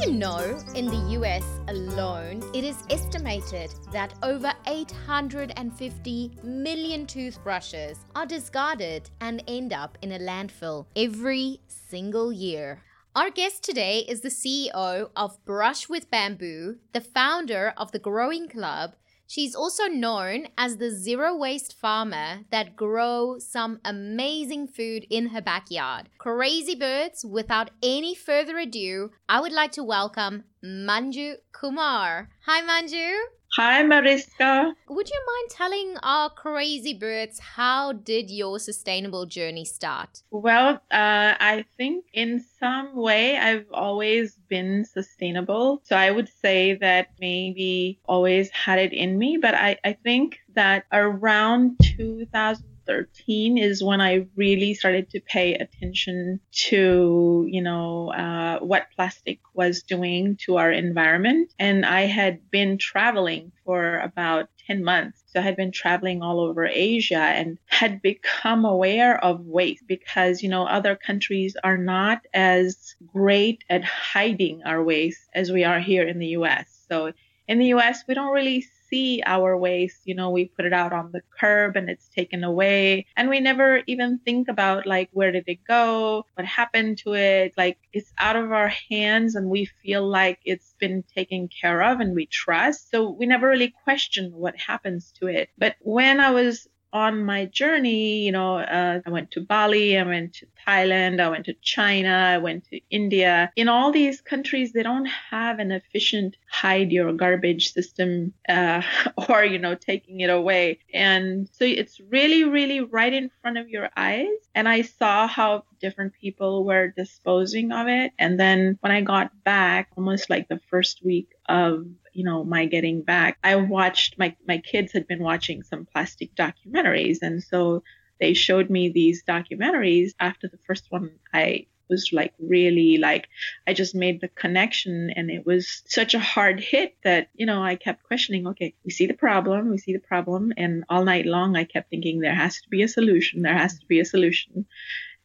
you 0.00 0.12
know 0.12 0.58
in 0.74 0.86
the 0.86 1.18
US 1.18 1.44
alone, 1.68 2.42
it 2.54 2.64
is 2.64 2.82
estimated 2.88 3.70
that 3.92 4.14
over 4.22 4.50
850 4.66 6.30
million 6.42 7.06
toothbrushes 7.06 7.98
are 8.14 8.24
discarded 8.24 9.10
and 9.20 9.42
end 9.46 9.74
up 9.74 9.98
in 10.00 10.12
a 10.12 10.18
landfill 10.18 10.86
every 10.96 11.60
single 11.66 12.32
year. 12.32 12.82
Our 13.14 13.28
guest 13.28 13.62
today 13.62 13.98
is 14.08 14.22
the 14.22 14.30
CEO 14.30 15.10
of 15.14 15.44
Brush 15.44 15.88
with 15.88 16.10
Bamboo, 16.10 16.78
the 16.92 17.02
founder 17.02 17.74
of 17.76 17.92
the 17.92 17.98
Growing 17.98 18.48
Club, 18.48 18.94
She's 19.30 19.54
also 19.54 19.84
known 19.84 20.48
as 20.58 20.78
the 20.78 20.90
zero 20.90 21.36
waste 21.36 21.72
farmer 21.72 22.40
that 22.50 22.74
grow 22.74 23.38
some 23.38 23.78
amazing 23.84 24.66
food 24.66 25.06
in 25.08 25.28
her 25.28 25.40
backyard. 25.40 26.08
Crazy 26.18 26.74
birds, 26.74 27.24
without 27.24 27.70
any 27.80 28.12
further 28.16 28.58
ado, 28.58 29.12
I 29.28 29.40
would 29.40 29.52
like 29.52 29.70
to 29.78 29.84
welcome 29.84 30.46
Manju 30.64 31.36
Kumar. 31.52 32.30
Hi 32.44 32.60
Manju. 32.60 33.18
Hi, 33.56 33.82
Mariska. 33.82 34.72
Would 34.88 35.08
you 35.10 35.22
mind 35.26 35.50
telling 35.50 35.96
our 36.04 36.30
crazy 36.30 36.94
birds 36.94 37.40
how 37.40 37.92
did 37.92 38.30
your 38.30 38.60
sustainable 38.60 39.26
journey 39.26 39.64
start? 39.64 40.22
Well, 40.30 40.74
uh, 40.92 41.34
I 41.40 41.64
think 41.76 42.04
in 42.12 42.44
some 42.60 42.94
way 42.94 43.36
I've 43.36 43.66
always 43.72 44.36
been 44.48 44.84
sustainable. 44.84 45.82
So 45.82 45.96
I 45.96 46.12
would 46.12 46.28
say 46.28 46.74
that 46.74 47.08
maybe 47.20 47.98
always 48.04 48.50
had 48.50 48.78
it 48.78 48.92
in 48.92 49.18
me, 49.18 49.36
but 49.36 49.54
I, 49.54 49.78
I 49.84 49.94
think 49.94 50.38
that 50.54 50.84
around 50.92 51.76
2000 51.96 52.69
13 52.86 53.58
is 53.58 53.82
when 53.82 54.00
I 54.00 54.26
really 54.36 54.74
started 54.74 55.10
to 55.10 55.20
pay 55.20 55.54
attention 55.54 56.40
to, 56.68 57.46
you 57.48 57.62
know, 57.62 58.12
uh, 58.12 58.58
what 58.60 58.86
plastic 58.96 59.38
was 59.54 59.82
doing 59.82 60.36
to 60.44 60.56
our 60.56 60.72
environment. 60.72 61.52
And 61.58 61.84
I 61.84 62.02
had 62.02 62.50
been 62.50 62.78
traveling 62.78 63.52
for 63.64 63.98
about 63.98 64.48
10 64.66 64.84
months. 64.84 65.22
So 65.26 65.40
I 65.40 65.42
had 65.42 65.56
been 65.56 65.72
traveling 65.72 66.22
all 66.22 66.40
over 66.40 66.66
Asia 66.66 67.16
and 67.16 67.58
had 67.66 68.02
become 68.02 68.64
aware 68.64 69.22
of 69.22 69.46
waste 69.46 69.84
because, 69.86 70.42
you 70.42 70.48
know, 70.48 70.64
other 70.64 70.96
countries 70.96 71.56
are 71.62 71.78
not 71.78 72.20
as 72.34 72.94
great 73.06 73.64
at 73.68 73.84
hiding 73.84 74.62
our 74.64 74.82
waste 74.82 75.20
as 75.34 75.50
we 75.50 75.64
are 75.64 75.80
here 75.80 76.06
in 76.06 76.18
the 76.18 76.28
US. 76.28 76.66
So 76.88 77.12
in 77.50 77.58
the 77.58 77.74
US, 77.74 78.04
we 78.06 78.14
don't 78.14 78.32
really 78.32 78.64
see 78.88 79.22
our 79.26 79.56
waste. 79.56 80.02
You 80.04 80.14
know, 80.14 80.30
we 80.30 80.44
put 80.46 80.66
it 80.66 80.72
out 80.72 80.92
on 80.92 81.10
the 81.10 81.20
curb 81.36 81.74
and 81.74 81.90
it's 81.90 82.08
taken 82.08 82.44
away. 82.44 83.06
And 83.16 83.28
we 83.28 83.40
never 83.40 83.82
even 83.88 84.20
think 84.24 84.46
about 84.46 84.86
like, 84.86 85.10
where 85.12 85.32
did 85.32 85.48
it 85.48 85.58
go? 85.66 86.24
What 86.34 86.46
happened 86.46 86.98
to 86.98 87.14
it? 87.14 87.54
Like, 87.56 87.78
it's 87.92 88.12
out 88.18 88.36
of 88.36 88.52
our 88.52 88.72
hands 88.88 89.34
and 89.34 89.50
we 89.50 89.64
feel 89.64 90.08
like 90.08 90.38
it's 90.44 90.76
been 90.78 91.02
taken 91.12 91.48
care 91.48 91.82
of 91.82 91.98
and 91.98 92.14
we 92.14 92.26
trust. 92.26 92.88
So 92.92 93.10
we 93.10 93.26
never 93.26 93.48
really 93.48 93.74
question 93.82 94.30
what 94.32 94.56
happens 94.56 95.12
to 95.18 95.26
it. 95.26 95.48
But 95.58 95.74
when 95.80 96.20
I 96.20 96.30
was 96.30 96.68
on 96.92 97.24
my 97.24 97.46
journey, 97.46 98.24
you 98.24 98.32
know, 98.32 98.58
uh, 98.58 99.00
I 99.04 99.10
went 99.10 99.30
to 99.32 99.40
Bali, 99.40 99.98
I 99.98 100.02
went 100.02 100.34
to 100.34 100.46
Thailand, 100.66 101.20
I 101.20 101.28
went 101.28 101.46
to 101.46 101.54
China, 101.62 102.10
I 102.10 102.38
went 102.38 102.64
to 102.70 102.80
India. 102.90 103.52
In 103.56 103.68
all 103.68 103.92
these 103.92 104.20
countries, 104.20 104.72
they 104.72 104.82
don't 104.82 105.06
have 105.06 105.58
an 105.58 105.72
efficient 105.72 106.36
hide 106.50 106.90
your 106.92 107.12
garbage 107.12 107.72
system 107.72 108.32
uh, 108.48 108.82
or, 109.28 109.44
you 109.44 109.58
know, 109.58 109.74
taking 109.74 110.20
it 110.20 110.30
away. 110.30 110.78
And 110.92 111.48
so 111.52 111.64
it's 111.64 112.00
really, 112.10 112.44
really 112.44 112.80
right 112.80 113.12
in 113.12 113.30
front 113.40 113.58
of 113.58 113.68
your 113.68 113.90
eyes. 113.96 114.28
And 114.54 114.68
I 114.68 114.82
saw 114.82 115.26
how 115.26 115.64
different 115.80 116.12
people 116.20 116.64
were 116.64 116.88
disposing 116.88 117.72
of 117.72 117.88
it. 117.88 118.12
And 118.18 118.38
then 118.38 118.78
when 118.80 118.92
I 118.92 119.00
got 119.00 119.30
back, 119.44 119.88
almost 119.96 120.30
like 120.30 120.48
the 120.48 120.60
first 120.70 121.04
week 121.04 121.28
of 121.48 121.86
you 122.12 122.24
know 122.24 122.42
my 122.42 122.66
getting 122.66 123.02
back 123.02 123.38
i 123.44 123.54
watched 123.54 124.18
my 124.18 124.34
my 124.46 124.58
kids 124.58 124.92
had 124.92 125.06
been 125.06 125.22
watching 125.22 125.62
some 125.62 125.86
plastic 125.86 126.34
documentaries. 126.34 127.18
And 127.22 127.42
so 127.42 127.82
they 128.18 128.34
showed 128.34 128.68
me 128.68 128.90
these 128.90 129.22
documentaries. 129.24 130.10
After 130.18 130.48
the 130.48 130.58
first 130.66 130.86
one 130.90 131.10
i 131.32 131.66
was 131.88 132.10
like 132.12 132.32
really 132.38 132.96
like 132.96 133.28
I 133.66 133.74
just 133.74 133.94
made 133.94 134.20
the 134.20 134.28
connection. 134.28 135.10
And 135.14 135.30
it 135.30 135.44
was 135.44 135.82
such 135.86 136.14
a 136.14 136.20
hard 136.20 136.60
hit 136.60 136.96
that 137.04 137.28
you 137.34 137.44
know 137.44 137.62
I 137.62 137.76
kept 137.76 138.04
questioning 138.04 138.46
okay 138.46 138.74
we 138.84 138.90
see 138.90 139.06
the 139.06 139.14
problem 139.14 139.70
we 139.70 139.78
see 139.78 139.92
the 139.92 139.98
problem. 139.98 140.52
And 140.56 140.84
all 140.88 141.04
night 141.04 141.26
long 141.26 141.56
I 141.56 141.64
kept 141.64 141.90
thinking 141.90 142.20
there 142.20 142.34
has 142.34 142.60
to 142.62 142.68
be 142.70 142.82
a 142.82 142.88
solution 142.88 143.42
there 143.42 143.58
has 143.58 143.78
to 143.78 143.86
be 143.86 144.00
a 144.00 144.04
solution 144.04 144.66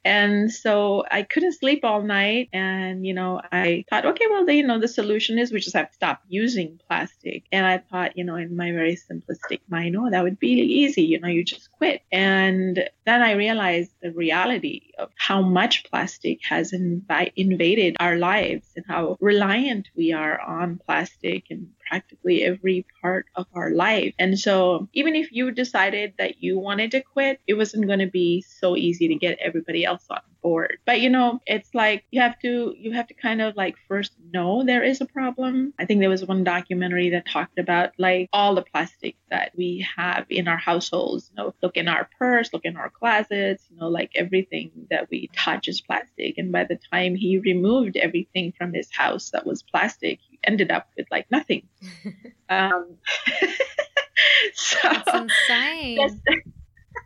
and 0.05 0.53
so 0.53 1.03
I 1.09 1.23
couldn't 1.23 1.53
sleep 1.53 1.83
all 1.83 2.03
night. 2.03 2.49
And, 2.53 3.05
you 3.05 3.13
know, 3.13 3.41
I 3.51 3.85
thought, 3.89 4.05
okay, 4.05 4.25
well, 4.29 4.47
you 4.47 4.65
know, 4.65 4.79
the 4.79 4.87
solution 4.87 5.39
is 5.39 5.51
we 5.51 5.59
just 5.59 5.75
have 5.75 5.89
to 5.89 5.95
stop 5.95 6.21
using 6.29 6.79
plastic. 6.87 7.45
And 7.51 7.65
I 7.65 7.79
thought, 7.79 8.15
you 8.15 8.23
know, 8.23 8.35
in 8.35 8.55
my 8.55 8.71
very 8.71 8.95
simplistic 8.95 9.61
mind, 9.67 9.97
oh, 9.97 10.11
that 10.11 10.23
would 10.23 10.39
be 10.39 10.49
easy. 10.49 11.01
You 11.01 11.19
know, 11.19 11.27
you 11.27 11.43
just 11.43 11.71
quit. 11.71 12.03
And 12.11 12.87
then 13.05 13.23
I 13.23 13.31
realized 13.31 13.91
the 13.99 14.11
reality 14.11 14.91
of 14.99 15.09
how 15.15 15.41
much 15.41 15.83
plastic 15.85 16.39
has 16.43 16.71
inv- 16.71 17.31
invaded 17.35 17.95
our 17.99 18.17
lives 18.17 18.67
and 18.75 18.85
how 18.87 19.17
reliant 19.19 19.89
we 19.95 20.13
are 20.13 20.39
on 20.39 20.79
plastic 20.85 21.45
and 21.49 21.69
practically 21.87 22.43
every 22.43 22.85
part 23.01 23.25
of 23.35 23.45
our 23.53 23.71
life. 23.71 24.13
And 24.19 24.37
so 24.37 24.87
even 24.93 25.15
if 25.15 25.31
you 25.31 25.51
decided 25.51 26.13
that 26.17 26.41
you 26.43 26.59
wanted 26.59 26.91
to 26.91 27.01
quit, 27.01 27.39
it 27.47 27.55
wasn't 27.55 27.87
going 27.87 27.99
to 27.99 28.07
be 28.07 28.41
so 28.41 28.75
easy 28.75 29.07
to 29.09 29.15
get 29.15 29.37
everybody 29.39 29.85
else 29.85 30.05
on 30.09 30.21
board. 30.45 30.77
But 30.85 31.01
you 31.01 31.09
know, 31.09 31.41
it's 31.47 31.73
like 31.73 32.05
you 32.11 32.21
have 32.21 32.37
to 32.41 32.75
you 32.77 32.93
have 32.93 33.07
to 33.07 33.15
kind 33.15 33.41
of 33.41 33.55
like 33.55 33.75
first 33.87 34.11
know 34.31 34.63
there 34.63 34.83
is 34.83 35.01
a 35.01 35.05
problem. 35.05 35.73
I 35.79 35.85
think 35.85 36.01
there 36.01 36.09
was 36.09 36.23
one 36.23 36.43
documentary 36.43 37.09
that 37.09 37.25
talked 37.25 37.57
about 37.57 37.93
like 37.97 38.29
all 38.31 38.53
the 38.53 38.61
plastic 38.61 39.15
that 39.31 39.53
we 39.57 39.87
have 39.97 40.27
in 40.29 40.47
our 40.47 40.57
households. 40.57 41.31
You 41.31 41.43
know, 41.43 41.55
look 41.63 41.77
in 41.77 41.87
our 41.87 42.07
purse, 42.19 42.53
look 42.53 42.65
in 42.65 42.77
our 42.77 42.91
closets, 42.91 43.63
you 43.71 43.77
know, 43.77 43.87
like 43.87 44.11
everything 44.13 44.71
that 44.91 45.09
we 45.09 45.31
touch 45.35 45.67
is 45.67 45.81
plastic. 45.81 46.37
And 46.37 46.51
by 46.51 46.65
the 46.65 46.79
time 46.91 47.15
he 47.15 47.39
removed 47.39 47.97
everything 47.97 48.53
from 48.55 48.71
his 48.71 48.89
house 48.91 49.31
that 49.31 49.47
was 49.47 49.63
plastic, 49.63 50.19
ended 50.45 50.71
up 50.71 50.87
with 50.97 51.07
like 51.11 51.29
nothing. 51.31 51.67
um, 52.49 52.97
so 54.53 54.77
That's 54.83 55.13
insane. 55.13 56.21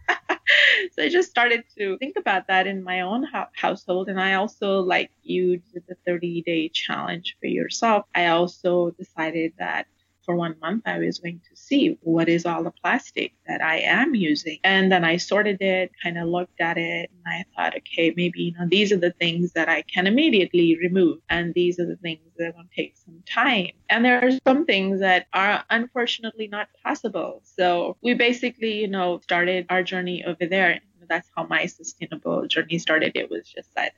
so 0.92 1.04
I 1.04 1.10
just 1.10 1.30
started 1.30 1.64
to 1.78 1.98
think 1.98 2.16
about 2.18 2.48
that 2.48 2.68
in 2.68 2.84
my 2.84 3.02
own 3.02 3.24
ho- 3.24 3.52
household. 3.54 4.10
And 4.10 4.20
I 4.20 4.34
also, 4.34 4.80
like 4.82 5.12
you 5.24 5.58
did 5.74 5.84
the 5.88 5.96
30 6.06 6.42
day 6.44 6.70
challenge 6.70 7.36
for 7.40 7.48
yourself, 7.48 8.06
I 8.16 8.28
also 8.28 8.92
decided 8.92 9.54
that 9.60 9.88
for 10.29 10.35
one 10.35 10.56
month, 10.62 10.84
I 10.85 11.00
was 11.00 11.17
going 11.17 11.41
to 11.50 11.56
see 11.56 11.97
what 12.03 12.29
is 12.29 12.45
all 12.45 12.63
the 12.63 12.69
plastic 12.69 13.34
that 13.47 13.63
I 13.63 13.79
am 13.79 14.13
using. 14.13 14.59
And 14.63 14.91
then 14.91 15.03
I 15.03 15.17
sorted 15.17 15.59
it, 15.59 15.91
kind 16.03 16.19
of 16.19 16.28
looked 16.28 16.62
at 16.62 16.78
it, 16.78 17.09
and 17.09 17.23
I 17.25 17.45
thought, 17.56 17.75
okay, 17.78 18.13
maybe, 18.16 18.44
you 18.44 18.51
know, 18.51 18.67
these 18.69 18.91
are 18.91 18.97
the 18.97 19.09
things 19.09 19.53
that 19.53 19.70
I 19.70 19.81
can 19.91 20.05
immediately 20.05 20.78
remove. 20.79 21.17
And 21.31 21.55
these 21.55 21.79
are 21.79 21.87
the 21.87 21.96
things 21.96 22.22
that 22.37 22.55
will 22.55 22.70
take 22.76 22.96
some 23.03 23.23
time. 23.26 23.70
And 23.90 24.05
there 24.05 24.23
are 24.23 24.29
some 24.46 24.66
things 24.67 24.99
that 24.99 25.26
are 25.34 25.64
unfortunately 25.72 26.47
not 26.47 26.67
possible. 26.84 27.41
So 27.43 27.97
we 28.03 28.14
basically, 28.14 28.82
you 28.82 28.87
know, 28.87 29.17
started 29.23 29.66
our 29.72 29.82
journey 29.82 30.23
over 30.23 30.46
there. 30.46 30.79
That's 31.08 31.28
how 31.35 31.47
my 31.47 31.66
sustainable 31.66 32.46
journey 32.46 32.78
started. 32.78 33.14
It 33.16 33.32
was 33.32 33.47
just 33.47 33.73
that 33.73 33.93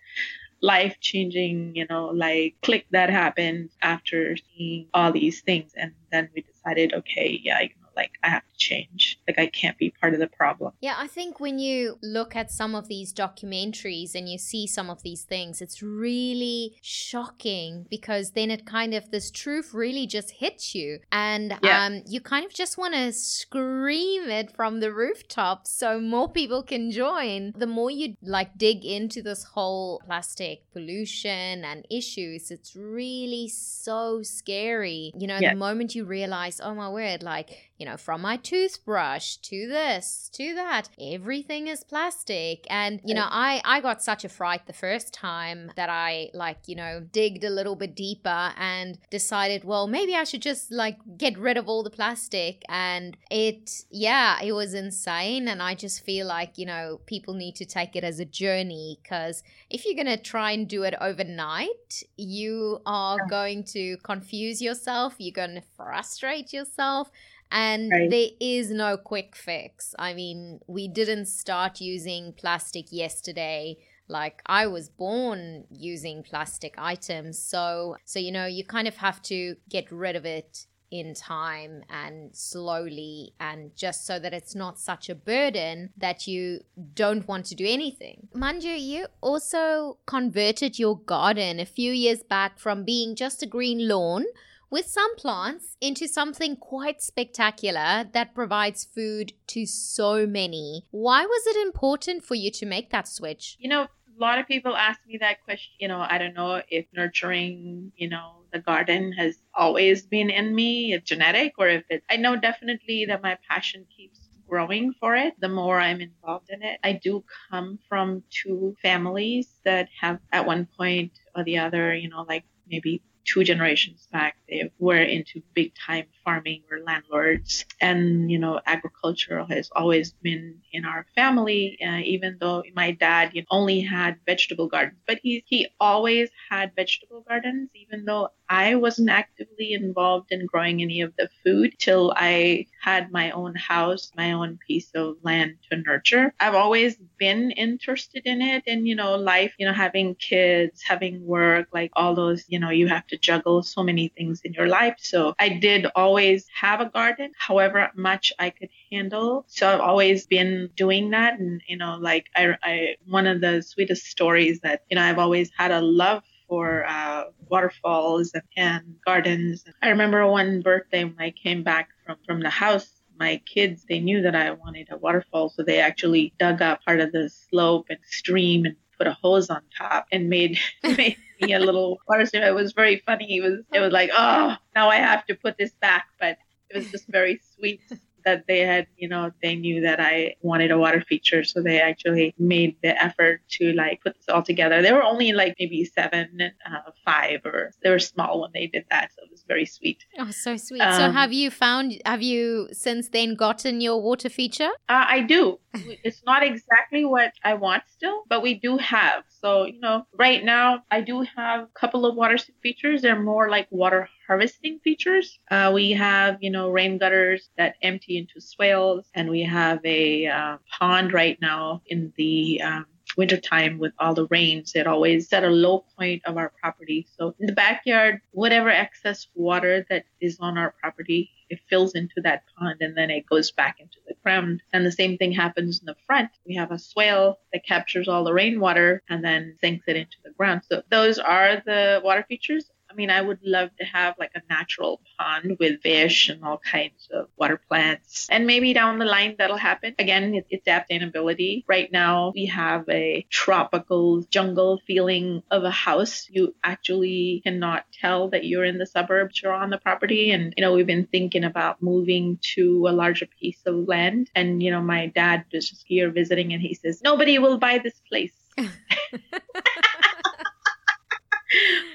life 0.62 1.00
changing, 1.00 1.76
you 1.76 1.86
know, 1.90 2.08
like 2.08 2.56
click 2.62 2.86
that 2.92 3.10
happened 3.10 3.70
after 3.82 4.38
seeing 4.38 4.88
all 4.94 5.12
these 5.12 5.42
things. 5.42 5.74
And 5.76 5.94
then 6.12 6.30
we 6.36 6.42
decided, 6.42 6.94
okay, 6.94 7.40
yeah, 7.44 7.62
you 7.62 7.70
know, 7.81 7.81
like 7.96 8.12
I 8.24 8.30
have 8.30 8.48
to 8.48 8.58
change. 8.58 9.20
Like 9.28 9.40
I 9.40 9.48
can't 9.48 9.78
be 9.78 9.92
part 9.92 10.14
of 10.14 10.20
the 10.20 10.28
problem. 10.28 10.74
Yeah, 10.82 10.96
I 10.98 11.08
think 11.08 11.40
when 11.40 11.60
you 11.60 11.98
look 12.02 12.36
at 12.36 12.52
some 12.52 12.76
of 12.76 12.88
these 12.88 13.14
documentaries 13.14 14.16
and 14.16 14.30
you 14.30 14.38
see 14.38 14.68
some 14.68 14.90
of 14.90 15.04
these 15.04 15.24
things, 15.24 15.62
it's 15.62 15.82
really 15.82 16.76
shocking 16.82 17.86
because 17.90 18.32
then 18.32 18.52
it 18.52 18.66
kind 18.66 18.94
of 18.94 19.12
this 19.12 19.32
truth 19.32 19.74
really 19.74 20.08
just 20.08 20.32
hits 20.32 20.76
you, 20.76 21.00
and 21.12 21.58
yeah. 21.64 21.86
um, 21.86 22.02
you 22.08 22.22
kind 22.22 22.46
of 22.46 22.54
just 22.54 22.78
want 22.78 22.94
to 22.94 23.12
scream 23.12 24.30
it 24.30 24.56
from 24.56 24.80
the 24.80 24.94
rooftops 24.94 25.72
so 25.72 26.00
more 26.00 26.32
people 26.32 26.64
can 26.64 26.92
join. 26.92 27.54
The 27.58 27.68
more 27.68 27.92
you 27.92 28.16
like 28.22 28.58
dig 28.58 28.86
into 28.86 29.22
this 29.22 29.44
whole 29.44 30.02
plastic 30.06 30.72
pollution 30.72 31.66
and 31.66 31.86
issues, 31.90 32.52
it's 32.52 32.76
really 32.76 33.48
so 33.50 34.22
scary. 34.24 35.12
You 35.18 35.28
know, 35.28 35.38
yeah. 35.40 35.52
the 35.52 35.60
moment 35.60 35.96
you 35.96 36.06
realize, 36.06 36.60
oh 36.62 36.74
my 36.74 36.90
word, 36.90 37.24
like 37.24 37.71
you 37.82 37.88
know, 37.88 37.98
from 37.98 38.22
my 38.22 38.38
toothbrush 38.38 39.38
to 39.38 39.68
this 39.68 40.30
to 40.34 40.54
that, 40.54 40.88
everything 41.02 41.68
is 41.68 41.84
plastic. 41.84 42.68
And, 42.70 43.02
you 43.04 43.16
know, 43.16 43.26
I, 43.28 43.60
I 43.66 43.82
got 43.82 44.04
such 44.04 44.24
a 44.24 44.30
fright 44.30 44.68
the 44.68 44.72
first 44.74 45.16
time 45.16 45.72
that 45.76 45.90
I, 45.90 46.30
like, 46.36 46.60
you 46.68 46.76
know, 46.76 47.00
digged 47.12 47.44
a 47.44 47.50
little 47.50 47.76
bit 47.76 47.96
deeper 47.96 48.54
and 48.56 49.00
decided, 49.10 49.64
well, 49.64 49.88
maybe 49.88 50.14
I 50.14 50.26
should 50.26 50.44
just, 50.44 50.72
like, 50.72 50.98
get 51.18 51.40
rid 51.40 51.58
of 51.58 51.68
all 51.68 51.82
the 51.82 51.90
plastic. 51.90 52.62
And 52.70 53.18
it, 53.32 53.86
yeah, 53.90 54.40
it 54.44 54.52
was 54.52 54.76
insane. 54.76 55.48
And 55.48 55.60
I 55.60 55.74
just 55.74 56.06
feel 56.06 56.28
like, 56.28 56.60
you 56.60 56.68
know, 56.68 57.02
people 57.08 57.34
need 57.34 57.56
to 57.56 57.66
take 57.66 57.96
it 57.96 58.04
as 58.04 58.20
a 58.20 58.26
journey 58.26 59.00
because 59.02 59.42
if 59.72 59.88
you're 59.88 59.96
going 59.96 60.16
to 60.16 60.22
try 60.22 60.52
and 60.52 60.68
do 60.68 60.84
it 60.84 60.94
overnight, 61.02 62.04
you 62.16 62.80
are 62.86 63.18
going 63.28 63.64
to 63.64 63.98
confuse 64.04 64.62
yourself, 64.62 65.16
you're 65.18 65.34
going 65.34 65.56
to 65.56 65.64
frustrate 65.76 66.54
yourself 66.54 67.10
and 67.52 67.92
right. 67.92 68.10
there 68.10 68.30
is 68.40 68.72
no 68.72 68.98
quick 68.98 69.36
fix. 69.36 69.94
I 70.00 70.14
mean, 70.14 70.60
we 70.68 70.88
didn't 70.88 71.26
start 71.26 71.82
using 71.82 72.34
plastic 72.34 72.92
yesterday. 72.92 73.78
Like 74.08 74.42
I 74.46 74.68
was 74.68 74.90
born 74.90 75.66
using 75.70 76.24
plastic 76.24 76.76
items. 76.78 77.40
So 77.40 77.98
so 78.06 78.20
you 78.20 78.32
know, 78.32 78.46
you 78.46 78.64
kind 78.66 78.88
of 78.88 78.98
have 78.98 79.22
to 79.24 79.56
get 79.70 79.92
rid 79.92 80.16
of 80.16 80.26
it 80.26 80.66
in 80.92 81.14
time 81.14 81.82
and 81.90 82.36
slowly 82.36 83.34
and 83.40 83.74
just 83.76 84.06
so 84.06 84.20
that 84.20 84.34
it's 84.34 84.54
not 84.54 84.78
such 84.78 85.10
a 85.10 85.16
burden 85.16 85.90
that 85.96 86.28
you 86.28 86.60
don't 86.94 87.28
want 87.28 87.46
to 87.46 87.56
do 87.56 87.66
anything. 87.66 88.28
Manju, 88.36 88.78
you 88.78 89.08
also 89.22 89.98
converted 90.06 90.78
your 90.78 91.00
garden 91.00 91.62
a 91.62 91.66
few 91.66 91.94
years 91.94 92.24
back 92.24 92.60
from 92.60 92.84
being 92.84 93.16
just 93.16 93.42
a 93.42 93.46
green 93.46 93.88
lawn 93.88 94.26
with 94.72 94.88
some 94.88 95.16
plants 95.18 95.76
into 95.82 96.08
something 96.08 96.56
quite 96.56 97.02
spectacular 97.02 98.06
that 98.14 98.34
provides 98.34 98.86
food 98.86 99.34
to 99.48 99.66
so 99.66 100.26
many. 100.26 100.88
Why 100.92 101.26
was 101.26 101.44
it 101.48 101.62
important 101.62 102.24
for 102.24 102.36
you 102.36 102.50
to 102.52 102.66
make 102.66 102.90
that 102.90 103.08
switch? 103.08 103.58
You 103.60 103.70
know, 103.70 103.82
a 103.82 104.20
lot 104.20 104.40
of 104.40 104.48
people 104.48 104.76
ask 104.76 105.00
me 105.06 105.18
that 105.20 105.44
question. 105.44 105.74
You 105.80 105.90
know, 105.90 106.06
I 106.10 106.18
don't 106.18 106.34
know 106.34 106.62
if 106.70 106.86
nurturing, 106.96 107.92
you 107.98 108.10
know, 108.10 108.44
the 108.54 108.60
garden 108.60 109.12
has 109.14 109.38
always 109.54 110.06
been 110.06 110.30
in 110.30 110.56
me, 110.56 110.94
it's 110.94 111.08
genetic, 111.08 111.54
or 111.58 111.68
if 111.68 111.84
it, 111.90 112.04
I 112.10 112.16
know 112.18 112.36
definitely 112.36 113.06
that 113.06 113.22
my 113.22 113.38
passion 113.50 113.86
keeps 113.96 114.20
growing 114.48 114.94
for 115.00 115.16
it 115.16 115.34
the 115.40 115.48
more 115.48 115.80
I'm 115.80 116.02
involved 116.02 116.50
in 116.50 116.62
it. 116.62 116.80
I 116.84 116.94
do 116.94 117.24
come 117.50 117.80
from 117.88 118.24
two 118.30 118.76
families 118.82 119.48
that 119.64 119.88
have 120.00 120.20
at 120.34 120.46
one 120.46 120.68
point 120.78 121.14
or 121.36 121.44
the 121.44 121.58
other, 121.58 121.96
you 121.96 122.10
know, 122.10 122.26
like 122.28 122.44
maybe 122.68 123.02
two 123.26 123.44
generations 123.44 124.08
back, 124.12 124.38
they 124.50 124.72
were 124.80 125.02
into 125.02 125.42
big 125.54 125.74
time 125.76 126.06
farming 126.24 126.64
or 126.72 126.80
landlords. 126.80 127.66
And, 127.80 128.32
you 128.32 128.40
know, 128.40 128.60
agriculture 128.66 129.46
has 129.50 129.70
always 129.76 130.14
been 130.22 130.60
in 130.72 130.86
our 130.86 131.06
family, 131.16 131.78
uh, 131.86 132.02
even 132.04 132.38
though 132.40 132.64
my 132.76 132.92
dad 132.92 133.32
you 133.34 133.42
know, 133.42 133.48
only 133.52 133.82
had 133.82 134.18
vegetable 134.26 134.68
gardens. 134.68 135.00
But 135.08 135.20
he, 135.24 135.44
he 135.48 135.68
always 135.80 136.30
had 136.50 136.72
vegetable 136.76 137.24
gardens, 137.28 137.70
even 137.76 138.06
though 138.06 138.30
I 138.50 138.76
wasn't 138.76 139.10
actively 139.10 139.74
involved 139.74 140.28
in 140.32 140.46
growing 140.46 140.82
any 140.82 141.02
of 141.02 141.14
the 141.18 141.30
food 141.44 141.74
till 141.80 142.14
I 142.16 142.66
had 142.82 143.12
my 143.12 143.32
own 143.32 143.56
house, 143.56 144.12
my 144.16 144.34
own 144.34 144.60
piece 144.68 144.90
of 144.94 145.16
land 145.24 145.56
to 145.70 145.78
nurture. 145.78 146.34
I've 146.40 146.56
always 146.56 146.98
been 147.18 147.52
interested 147.52 148.24
in 148.26 148.42
it 148.42 148.64
and, 148.68 148.88
you 148.88 148.96
know, 148.96 149.16
life, 149.16 149.54
you 149.58 149.66
know, 149.66 149.74
having 149.74 150.16
kids, 150.16 150.82
having 150.84 151.26
work, 151.26 151.68
like 151.72 151.92
all 151.96 152.14
those, 152.14 152.44
you 152.48 152.60
know, 152.60 152.70
you 152.70 152.88
have 152.88 153.08
to 153.08 153.18
juggle 153.18 153.64
so 153.64 153.84
many 153.84 154.10
things 154.10 154.42
in 154.44 154.54
your 154.54 154.68
life. 154.68 154.96
So 155.00 155.34
I 155.40 155.50
did 155.50 155.86
always 156.12 156.46
have 156.54 156.82
a 156.82 156.90
garden, 156.90 157.32
however 157.38 157.90
much 157.96 158.34
I 158.38 158.50
could 158.50 158.68
handle. 158.92 159.46
So 159.48 159.72
I've 159.72 159.80
always 159.80 160.28
been 160.28 160.70
doing 160.76 161.12
that. 161.12 161.40
And, 161.40 161.62
you 161.70 161.78
know, 161.78 161.98
like 162.02 162.26
I, 162.36 162.58
I 162.62 162.96
one 163.08 163.28
of 163.28 163.40
the 163.40 163.62
sweetest 163.62 164.08
stories 164.08 164.60
that, 164.60 164.84
you 164.90 164.96
know, 164.96 165.04
I've 165.04 165.20
always 165.20 165.50
had 165.58 165.72
a 165.72 165.80
love 165.80 166.24
for 166.50 166.86
uh, 166.86 167.24
waterfalls 167.48 168.34
and, 168.58 168.96
gardens. 169.06 169.64
I 169.82 169.88
remember 169.88 170.28
one 170.28 170.62
birthday 170.62 171.06
when 171.06 171.16
I 171.18 171.32
came 171.32 171.64
back 171.64 171.88
from, 172.06 172.18
from 172.28 172.42
the 172.42 172.50
house 172.50 172.90
my 173.18 173.40
kids 173.46 173.86
they 173.88 174.00
knew 174.00 174.24
that 174.24 174.36
I 174.36 174.50
wanted 174.52 174.88
a 174.90 174.98
waterfall, 174.98 175.50
so 175.50 175.62
they 175.62 175.80
actually 175.80 176.34
dug 176.40 176.60
up 176.62 176.84
part 176.84 177.00
of 177.00 177.12
the 177.12 177.30
slope 177.30 177.86
and 177.92 178.00
stream 178.04 178.66
and 178.66 178.76
put 178.98 179.06
a 179.06 179.14
hose 179.22 179.52
on 179.52 179.62
top 179.78 180.08
and 180.12 180.28
made 180.28 180.58
made 180.84 181.18
me 181.42 181.54
a 181.54 181.60
little 181.60 182.00
water. 182.08 182.26
It 182.34 182.56
was 182.56 182.74
very 182.74 183.02
funny. 183.06 183.38
It 183.38 183.42
was 183.42 183.60
it 183.74 183.80
was 183.80 183.92
like 183.92 184.12
oh 184.14 184.56
now 184.76 184.90
I 184.90 184.98
have 184.98 185.26
to 185.28 185.36
put 185.36 185.58
this 185.58 185.72
back, 185.82 186.08
but 186.20 186.38
it 186.70 186.78
was 186.78 186.90
just 186.92 187.08
very 187.08 187.42
sweet 187.56 187.82
that 188.26 188.46
they 188.48 188.60
had, 188.60 188.88
you 188.98 189.08
know, 189.08 189.32
they 189.42 189.56
knew 189.56 189.82
that 189.82 190.00
I 190.00 190.36
wanted 190.42 190.72
a 190.72 190.78
water 190.78 191.02
feature. 191.02 191.44
So 191.44 191.62
they 191.62 191.82
actually 191.82 192.34
made 192.38 192.78
the 192.84 193.02
effort 193.02 193.42
to 193.58 193.74
like 193.74 194.02
put 194.04 194.16
this 194.16 194.30
all 194.30 194.44
together. 194.44 194.82
They 194.82 194.94
were 194.94 195.04
only 195.04 195.32
like 195.32 195.56
maybe 195.60 195.86
seven, 195.86 196.52
uh, 196.66 196.92
five, 197.06 197.42
or 197.46 197.72
they 197.84 197.90
were 197.90 198.00
small 198.00 198.42
when 198.42 198.52
they 198.54 198.68
did 198.68 198.86
that. 198.90 199.12
So 199.16 199.24
it 199.24 199.32
was 199.32 199.44
very 199.48 199.66
sweet. 199.66 200.04
Oh, 200.20 200.32
so 200.32 200.58
sweet. 200.58 200.82
Um, 200.82 200.94
so 200.94 201.12
have 201.12 201.34
you 201.34 201.50
found, 201.50 202.02
have 202.06 202.22
you 202.22 202.70
since 202.72 203.10
then 203.10 203.36
gotten 203.36 203.82
your 203.82 204.02
water 204.02 204.30
feature? 204.30 204.72
Uh, 204.90 205.06
I 205.08 205.22
do. 205.22 205.60
it's 206.04 206.22
not 206.26 206.44
exactly 206.44 207.06
what 207.06 207.34
I 207.44 207.54
want 207.56 207.84
still, 207.88 208.24
but 208.30 208.42
we 208.42 208.56
do 208.56 208.78
have. 208.78 209.24
So, 209.30 209.66
you 209.66 209.80
know, 209.80 210.06
right 210.18 210.44
now 210.44 210.84
I 210.92 211.02
do 211.02 211.26
have 211.36 211.62
a 211.62 211.80
couple 211.80 212.06
of 212.06 212.16
water 212.16 212.38
features. 212.62 213.02
They're 213.02 213.22
more 213.22 213.50
like 213.50 213.68
water 213.72 214.10
harvesting 214.32 214.80
features. 214.82 215.38
Uh, 215.52 215.72
we 215.74 215.92
have, 215.92 216.38
you 216.40 216.50
know, 216.50 216.70
rain 216.70 216.98
gutters 216.98 217.50
that 217.58 217.76
empty 217.82 218.18
into 218.18 218.40
swales, 218.40 219.06
and 219.14 219.30
we 219.30 219.42
have 219.42 219.86
a 219.86 220.26
uh, 220.26 220.58
pond 220.80 221.12
right 221.12 221.38
now 221.42 221.82
in 221.88 222.14
the 222.16 222.62
um, 222.62 222.86
wintertime 223.18 223.78
with 223.78 223.92
all 224.00 224.14
the 224.14 224.28
rains. 224.28 224.72
It 224.74 224.88
always 224.88 225.34
at 225.34 225.44
a 225.44 225.50
low 225.50 225.84
point 225.98 226.22
of 226.26 226.38
our 226.38 226.54
property. 226.62 227.08
So 227.18 227.36
in 227.42 227.48
the 227.48 227.52
backyard, 227.52 228.22
whatever 228.32 228.70
excess 228.70 229.28
water 229.36 229.86
that 229.90 230.06
is 230.22 230.38
on 230.40 230.58
our 230.58 230.74
property, 230.80 231.30
it 231.50 231.60
fills 231.70 231.94
into 231.94 232.22
that 232.24 232.44
pond 232.58 232.78
and 232.80 232.96
then 232.96 233.10
it 233.10 233.26
goes 233.26 233.52
back 233.52 233.82
into 233.82 233.98
the 234.08 234.16
ground. 234.24 234.62
And 234.72 234.86
the 234.86 234.92
same 234.94 235.18
thing 235.18 235.34
happens 235.34 235.82
in 235.82 235.86
the 235.86 235.98
front. 236.08 236.30
We 236.48 236.56
have 236.56 236.72
a 236.72 236.80
swale 236.80 237.40
that 237.52 237.66
captures 237.66 238.08
all 238.08 238.24
the 238.24 238.34
rainwater 238.34 239.04
and 239.10 239.22
then 239.22 239.58
sinks 239.60 239.84
it 239.88 239.98
into 239.98 240.16
the 240.24 240.32
ground. 240.32 240.62
So 240.70 240.82
those 240.90 241.20
are 241.20 241.62
the 241.66 242.00
water 242.02 242.26
features. 242.30 242.71
I 242.92 242.96
mean, 242.96 243.10
I 243.10 243.22
would 243.22 243.40
love 243.44 243.70
to 243.80 243.86
have 243.86 244.16
like 244.20 244.32
a 244.36 244.42
natural 244.50 245.00
pond 245.18 245.58
with 245.60 245.82
fish 245.82 246.30
and 246.30 246.44
all 246.44 246.58
kinds 246.58 247.08
of 247.12 247.28
water 247.38 247.62
plants. 247.70 248.28
And 248.30 248.46
maybe 248.46 248.74
down 248.74 249.00
the 249.00 249.06
line 249.06 249.36
that'll 249.38 249.58
happen. 249.58 249.96
Again, 249.98 250.44
it's, 250.50 250.68
sustainability. 250.68 251.64
Right 251.68 251.92
now, 251.92 252.32
we 252.36 252.46
have 252.48 252.88
a 252.90 253.26
tropical 253.30 254.22
jungle 254.30 254.82
feeling 254.86 255.44
of 255.52 255.64
a 255.64 255.72
house. 255.72 256.28
You 256.30 256.56
actually 256.64 257.42
cannot 257.44 257.86
tell 258.00 258.30
that 258.30 258.46
you're 258.46 258.66
in 258.66 258.78
the 258.78 258.86
suburbs, 258.86 259.42
you're 259.42 259.54
on 259.54 259.70
the 259.70 259.78
property. 259.78 260.32
And, 260.32 260.54
you 260.58 260.62
know, 260.62 260.74
we've 260.74 260.88
been 260.88 261.08
thinking 261.08 261.44
about 261.44 261.82
moving 261.82 262.40
to 262.56 262.88
a 262.88 262.92
larger 262.92 263.28
piece 263.40 263.62
of 263.66 263.88
land. 263.88 264.30
And, 264.36 264.62
you 264.62 264.72
know, 264.72 264.82
my 264.82 265.08
dad 265.08 265.46
was 265.54 265.70
just 265.70 265.86
here 265.88 266.12
visiting 266.12 266.54
and 266.54 266.62
he 266.62 266.74
says, 266.74 267.02
nobody 267.04 267.40
will 267.40 267.58
buy 267.58 267.80
this 267.80 268.00
place. 268.08 268.34